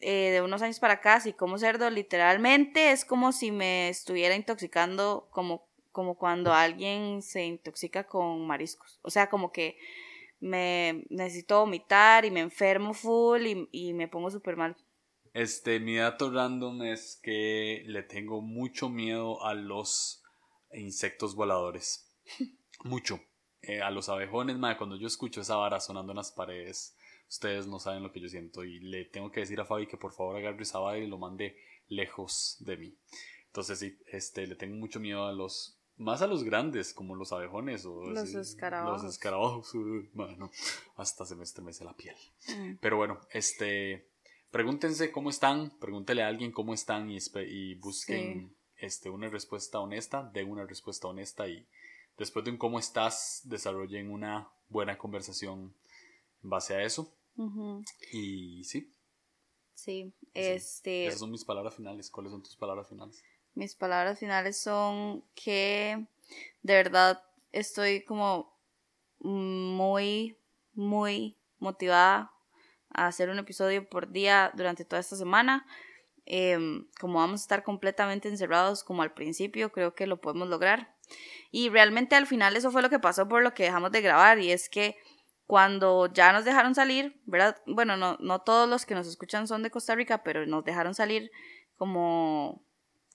eh, 0.00 0.30
de 0.32 0.42
unos 0.42 0.60
años 0.60 0.80
para 0.80 0.94
acá, 0.94 1.20
si 1.20 1.32
como 1.32 1.58
cerdo, 1.58 1.88
literalmente 1.90 2.90
es 2.90 3.04
como 3.04 3.30
si 3.30 3.52
me 3.52 3.88
estuviera 3.88 4.34
intoxicando, 4.34 5.28
como, 5.30 5.68
como 5.92 6.16
cuando 6.16 6.52
alguien 6.52 7.22
se 7.22 7.44
intoxica 7.44 8.04
con 8.04 8.46
mariscos. 8.48 8.98
O 9.02 9.10
sea, 9.10 9.30
como 9.30 9.52
que 9.52 9.78
me 10.40 11.04
necesito 11.10 11.60
vomitar 11.60 12.24
y 12.24 12.32
me 12.32 12.40
enfermo 12.40 12.94
full 12.94 13.46
y, 13.46 13.68
y 13.70 13.92
me 13.94 14.08
pongo 14.08 14.28
súper 14.28 14.56
mal. 14.56 14.76
Este, 15.34 15.78
mi 15.78 15.98
dato 15.98 16.32
random 16.32 16.82
es 16.82 17.20
que 17.22 17.84
le 17.86 18.02
tengo 18.02 18.40
mucho 18.40 18.88
miedo 18.88 19.44
a 19.44 19.54
los 19.54 20.24
insectos 20.72 21.34
voladores. 21.34 22.07
Mucho. 22.84 23.20
Eh, 23.62 23.82
a 23.82 23.90
los 23.90 24.08
abejones, 24.08 24.56
madre, 24.56 24.76
cuando 24.76 24.96
yo 24.96 25.06
escucho 25.06 25.40
esa 25.40 25.56
vara 25.56 25.80
sonando 25.80 26.12
en 26.12 26.16
las 26.16 26.30
paredes, 26.30 26.96
ustedes 27.28 27.66
no 27.66 27.80
saben 27.80 28.02
lo 28.02 28.12
que 28.12 28.20
yo 28.20 28.28
siento. 28.28 28.64
Y 28.64 28.80
le 28.80 29.04
tengo 29.04 29.30
que 29.30 29.40
decir 29.40 29.60
a 29.60 29.64
Fabi 29.64 29.86
que 29.86 29.96
por 29.96 30.12
favor 30.12 30.36
agarre 30.36 30.62
esa 30.62 30.78
vara 30.78 30.98
y 30.98 31.06
lo 31.06 31.18
mande 31.18 31.56
lejos 31.88 32.56
de 32.60 32.76
mí. 32.76 32.96
Entonces, 33.46 33.78
sí, 33.78 33.98
este, 34.06 34.46
le 34.46 34.54
tengo 34.54 34.76
mucho 34.76 35.00
miedo 35.00 35.26
a 35.26 35.32
los. 35.32 35.74
Más 35.96 36.22
a 36.22 36.28
los 36.28 36.44
grandes, 36.44 36.94
como 36.94 37.16
los 37.16 37.32
abejones 37.32 37.84
o 37.84 38.06
los 38.06 38.32
escarabajos. 38.32 39.02
Los 39.02 39.14
escarabajos, 39.14 39.72
bueno, 40.12 40.48
hasta 40.94 41.26
se 41.26 41.34
me 41.34 41.42
estremece 41.42 41.84
la 41.84 41.96
piel. 41.96 42.14
Mm. 42.56 42.74
Pero 42.80 42.98
bueno, 42.98 43.18
este, 43.32 44.06
pregúntense 44.52 45.10
cómo 45.10 45.28
están, 45.28 45.76
pregúntele 45.80 46.22
a 46.22 46.28
alguien 46.28 46.52
cómo 46.52 46.72
están 46.72 47.10
y, 47.10 47.18
y 47.48 47.74
busquen 47.74 48.54
este, 48.76 49.10
una 49.10 49.28
respuesta 49.28 49.80
honesta, 49.80 50.22
de 50.22 50.44
una 50.44 50.64
respuesta 50.66 51.08
honesta 51.08 51.48
y 51.48 51.66
después 52.18 52.44
de 52.44 52.50
un 52.50 52.58
cómo 52.58 52.78
estás, 52.78 53.42
desarrollen 53.44 54.10
una 54.10 54.50
buena 54.68 54.98
conversación 54.98 55.74
en 56.42 56.50
base 56.50 56.74
a 56.74 56.82
eso. 56.82 57.14
Y 58.12 58.64
sí. 58.64 58.92
Sí, 59.74 60.12
este... 60.34 61.06
Esas 61.06 61.20
son 61.20 61.30
mis 61.30 61.44
palabras 61.44 61.74
finales. 61.74 62.10
¿Cuáles 62.10 62.32
son 62.32 62.42
tus 62.42 62.56
palabras 62.56 62.88
finales? 62.88 63.22
Mis 63.54 63.76
palabras 63.76 64.18
finales 64.18 64.56
son 64.60 65.24
que 65.34 66.06
de 66.62 66.74
verdad 66.74 67.22
estoy 67.52 68.04
como 68.04 68.56
muy, 69.20 70.36
muy 70.74 71.36
motivada 71.58 72.32
a 72.90 73.06
hacer 73.06 73.30
un 73.30 73.38
episodio 73.38 73.88
por 73.88 74.10
día 74.10 74.52
durante 74.54 74.84
toda 74.84 75.00
esta 75.00 75.16
semana. 75.16 75.66
Em, 76.26 76.86
como 77.00 77.20
vamos 77.20 77.40
a 77.40 77.44
estar 77.44 77.62
completamente 77.62 78.28
encerrados 78.28 78.84
como 78.84 79.02
al 79.02 79.14
principio, 79.14 79.72
creo 79.72 79.94
que 79.94 80.06
lo 80.06 80.20
podemos 80.20 80.48
lograr. 80.48 80.97
Y 81.50 81.70
realmente 81.70 82.16
al 82.16 82.26
final 82.26 82.56
eso 82.56 82.70
fue 82.70 82.82
lo 82.82 82.90
que 82.90 82.98
pasó 82.98 83.28
por 83.28 83.42
lo 83.42 83.54
que 83.54 83.64
dejamos 83.64 83.90
de 83.92 84.00
grabar 84.00 84.38
y 84.38 84.52
es 84.52 84.68
que 84.68 84.96
cuando 85.46 86.12
ya 86.12 86.32
nos 86.32 86.44
dejaron 86.44 86.74
salir, 86.74 87.20
¿verdad? 87.24 87.56
Bueno, 87.66 87.96
no, 87.96 88.18
no 88.20 88.40
todos 88.40 88.68
los 88.68 88.84
que 88.84 88.94
nos 88.94 89.06
escuchan 89.06 89.48
son 89.48 89.62
de 89.62 89.70
Costa 89.70 89.94
Rica, 89.94 90.22
pero 90.22 90.44
nos 90.44 90.62
dejaron 90.62 90.94
salir 90.94 91.30
como, 91.76 92.62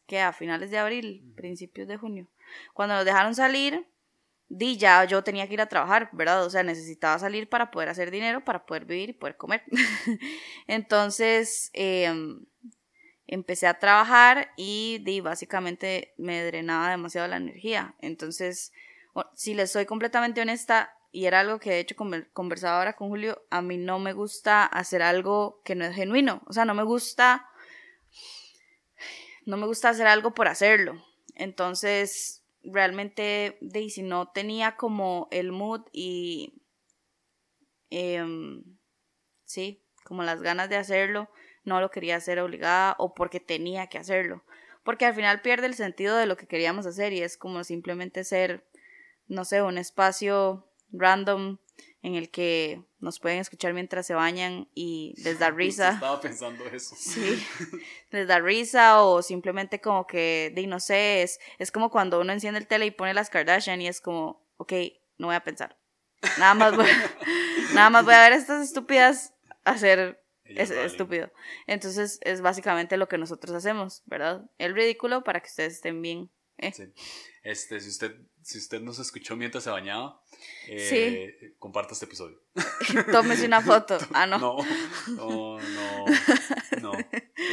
que 0.07 0.19
A 0.19 0.33
finales 0.33 0.71
de 0.71 0.77
abril, 0.77 1.33
principios 1.35 1.87
de 1.87 1.97
junio. 1.97 2.27
Cuando 2.73 2.95
nos 2.95 3.05
dejaron 3.05 3.35
salir, 3.35 3.87
di 4.49 4.77
ya 4.77 5.05
yo 5.05 5.23
tenía 5.23 5.47
que 5.47 5.53
ir 5.53 5.61
a 5.61 5.67
trabajar, 5.67 6.09
¿verdad? 6.11 6.45
O 6.45 6.49
sea, 6.49 6.63
necesitaba 6.63 7.17
salir 7.19 7.49
para 7.49 7.71
poder 7.71 7.89
hacer 7.89 8.11
dinero, 8.11 8.43
para 8.43 8.65
poder 8.65 8.85
vivir 8.85 9.09
y 9.09 9.13
poder 9.13 9.37
comer. 9.37 9.63
Entonces, 10.67 11.69
em, 11.73 12.45
empecé 13.27 13.67
a 13.67 13.79
trabajar 13.79 14.51
y 14.57 14.99
di, 15.03 15.21
básicamente 15.21 16.13
me 16.17 16.43
drenaba 16.43 16.89
demasiado 16.89 17.27
la 17.27 17.37
energía. 17.37 17.95
Entonces, 17.99 18.71
si 19.35 19.53
les 19.53 19.71
soy 19.71 19.85
completamente 19.85 20.41
honesta, 20.41 20.97
y 21.13 21.27
era 21.27 21.41
algo 21.41 21.59
que 21.59 21.69
de 21.69 21.79
hecho 21.79 21.95
conversaba 21.95 22.79
ahora 22.79 22.95
con 22.95 23.07
Julio, 23.09 23.45
a 23.51 23.61
mí 23.61 23.77
no 23.77 23.99
me 23.99 24.13
gusta 24.13 24.65
hacer 24.65 25.03
algo 25.03 25.61
que 25.63 25.75
no 25.75 25.85
es 25.85 25.95
genuino. 25.95 26.41
O 26.47 26.53
sea, 26.53 26.65
no 26.65 26.73
me 26.73 26.81
gusta. 26.81 27.47
No 29.45 29.57
me 29.57 29.67
gusta 29.67 29.89
hacer 29.89 30.07
algo 30.07 30.33
por 30.33 30.47
hacerlo. 30.47 31.05
Entonces, 31.35 32.43
realmente, 32.63 33.59
Daisy 33.61 34.01
no 34.01 34.29
tenía 34.29 34.75
como 34.75 35.27
el 35.29 35.51
mood 35.51 35.81
y. 35.91 36.63
Em, 37.91 38.63
sí, 39.45 39.83
como 40.05 40.23
las 40.23 40.41
ganas 40.41 40.67
de 40.67 40.77
hacerlo. 40.77 41.29
No 41.63 41.79
lo 41.79 41.91
quería 41.91 42.17
hacer 42.17 42.39
obligada 42.39 42.95
o 42.97 43.13
porque 43.13 43.39
tenía 43.39 43.87
que 43.87 43.97
hacerlo. 43.97 44.43
Porque 44.83 45.05
al 45.05 45.13
final 45.13 45.41
pierde 45.41 45.67
el 45.67 45.75
sentido 45.75 46.17
de 46.17 46.25
lo 46.25 46.35
que 46.35 46.47
queríamos 46.47 46.85
hacer 46.85 47.13
y 47.13 47.21
es 47.21 47.37
como 47.37 47.63
simplemente 47.63 48.23
ser, 48.23 48.65
no 49.27 49.45
sé, 49.45 49.61
un 49.61 49.77
espacio 49.77 50.67
random 50.91 51.57
en 52.01 52.15
el 52.15 52.29
que 52.29 52.83
nos 52.99 53.19
pueden 53.19 53.39
escuchar 53.39 53.73
mientras 53.73 54.05
se 54.05 54.13
bañan 54.13 54.67
y 54.75 55.13
les 55.23 55.39
da 55.39 55.49
risa. 55.51 55.91
Estaba 55.91 56.19
pensando 56.19 56.65
eso. 56.65 56.95
Sí, 56.97 57.41
les 58.11 58.27
da 58.27 58.39
risa 58.39 59.01
o 59.01 59.21
simplemente 59.21 59.79
como 59.79 60.05
que, 60.05 60.51
de 60.53 60.67
no 60.67 60.79
sé, 60.79 61.23
es, 61.23 61.39
es 61.59 61.71
como 61.71 61.89
cuando 61.89 62.19
uno 62.19 62.33
enciende 62.33 62.59
el 62.59 62.67
tele 62.67 62.85
y 62.85 62.91
pone 62.91 63.13
las 63.13 63.29
Kardashian 63.29 63.81
y 63.81 63.87
es 63.87 64.01
como, 64.01 64.45
ok, 64.57 64.73
no 65.17 65.27
voy 65.27 65.35
a 65.35 65.43
pensar. 65.43 65.77
Nada 66.37 66.53
más 66.53 66.75
voy, 66.75 66.87
nada 67.73 67.89
más 67.89 68.05
voy 68.05 68.13
a 68.13 68.21
ver 68.21 68.33
estas 68.33 68.65
estúpidas 68.65 69.33
hacer 69.63 70.22
es 70.55 70.71
estúpido. 70.71 71.31
Entonces 71.67 72.19
es 72.21 72.41
básicamente 72.41 72.97
lo 72.97 73.07
que 73.07 73.17
nosotros 73.17 73.55
hacemos, 73.55 74.03
¿verdad? 74.05 74.49
El 74.57 74.75
ridículo 74.75 75.23
para 75.23 75.39
que 75.39 75.47
ustedes 75.47 75.73
estén 75.73 76.01
bien. 76.01 76.29
¿eh? 76.57 76.71
Sí. 76.73 76.83
Este, 77.43 77.79
si 77.79 77.89
usted, 77.89 78.15
si 78.41 78.57
usted 78.57 78.81
nos 78.81 78.99
escuchó 78.99 79.35
mientras 79.35 79.63
se 79.63 79.69
bañaba, 79.69 80.21
eh, 80.67 81.55
comparta 81.59 81.93
este 81.93 82.05
episodio. 82.05 82.41
Tómese 83.11 83.45
una 83.45 83.61
foto. 83.61 83.97
Ah, 84.13 84.27
no. 84.27 84.37
No, 84.37 84.57
no, 85.07 85.59
no, 86.81 86.91
no. 86.91 86.93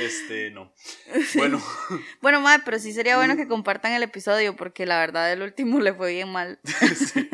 Este, 0.01 0.51
no. 0.51 0.73
Bueno. 1.35 1.63
Bueno, 2.21 2.41
madre, 2.41 2.63
pero 2.65 2.79
sí 2.79 2.93
sería 2.93 3.17
bueno 3.17 3.37
que 3.37 3.49
compartan 3.49 3.93
el 3.93 4.03
episodio 4.03 4.57
porque 4.57 4.87
la 4.87 4.99
verdad 4.99 5.33
el 5.33 5.43
último 5.43 5.81
le 5.81 5.95
fue 5.95 6.13
bien 6.13 6.31
mal. 6.31 6.59
Sí, 7.01 7.29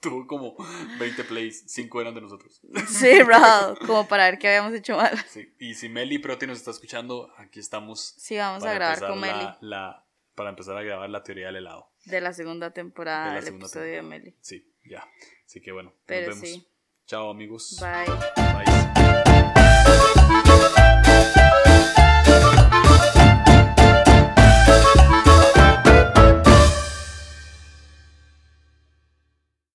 tuvo 0.00 0.26
como 0.26 0.56
20 0.98 1.24
plays, 1.24 1.64
5 1.66 2.00
eran 2.00 2.14
de 2.14 2.20
nosotros. 2.20 2.60
Sí, 2.88 3.22
bro, 3.22 3.38
como 3.86 4.06
para 4.06 4.24
ver 4.24 4.38
qué 4.38 4.48
habíamos 4.48 4.74
hecho 4.74 4.96
mal. 4.96 5.16
Sí. 5.28 5.54
Y 5.58 5.74
si 5.74 5.88
Meli 5.88 6.18
Proti 6.18 6.46
nos 6.46 6.58
está 6.58 6.72
escuchando, 6.72 7.32
aquí 7.38 7.60
estamos. 7.60 8.14
Sí, 8.18 8.36
vamos 8.36 8.64
a 8.64 8.74
grabar 8.74 9.00
con 9.00 9.20
Meli. 9.20 9.46
La, 9.60 10.04
para 10.34 10.50
empezar 10.50 10.76
a 10.76 10.82
grabar 10.82 11.08
la 11.08 11.22
teoría 11.22 11.46
del 11.46 11.56
helado. 11.56 11.90
De 12.04 12.20
la 12.20 12.32
segunda 12.32 12.72
temporada 12.72 13.34
del 13.34 13.48
episodio 13.48 13.92
de 13.92 14.02
Meli. 14.02 14.36
Sí, 14.40 14.70
ya. 14.84 15.08
Así 15.46 15.60
que 15.60 15.72
bueno, 15.72 15.94
nos 16.06 16.40
vemos. 16.40 16.66
Chao 17.06 17.30
amigos. 17.30 17.80
Bye. 17.80 18.64
Bye. 18.64 18.83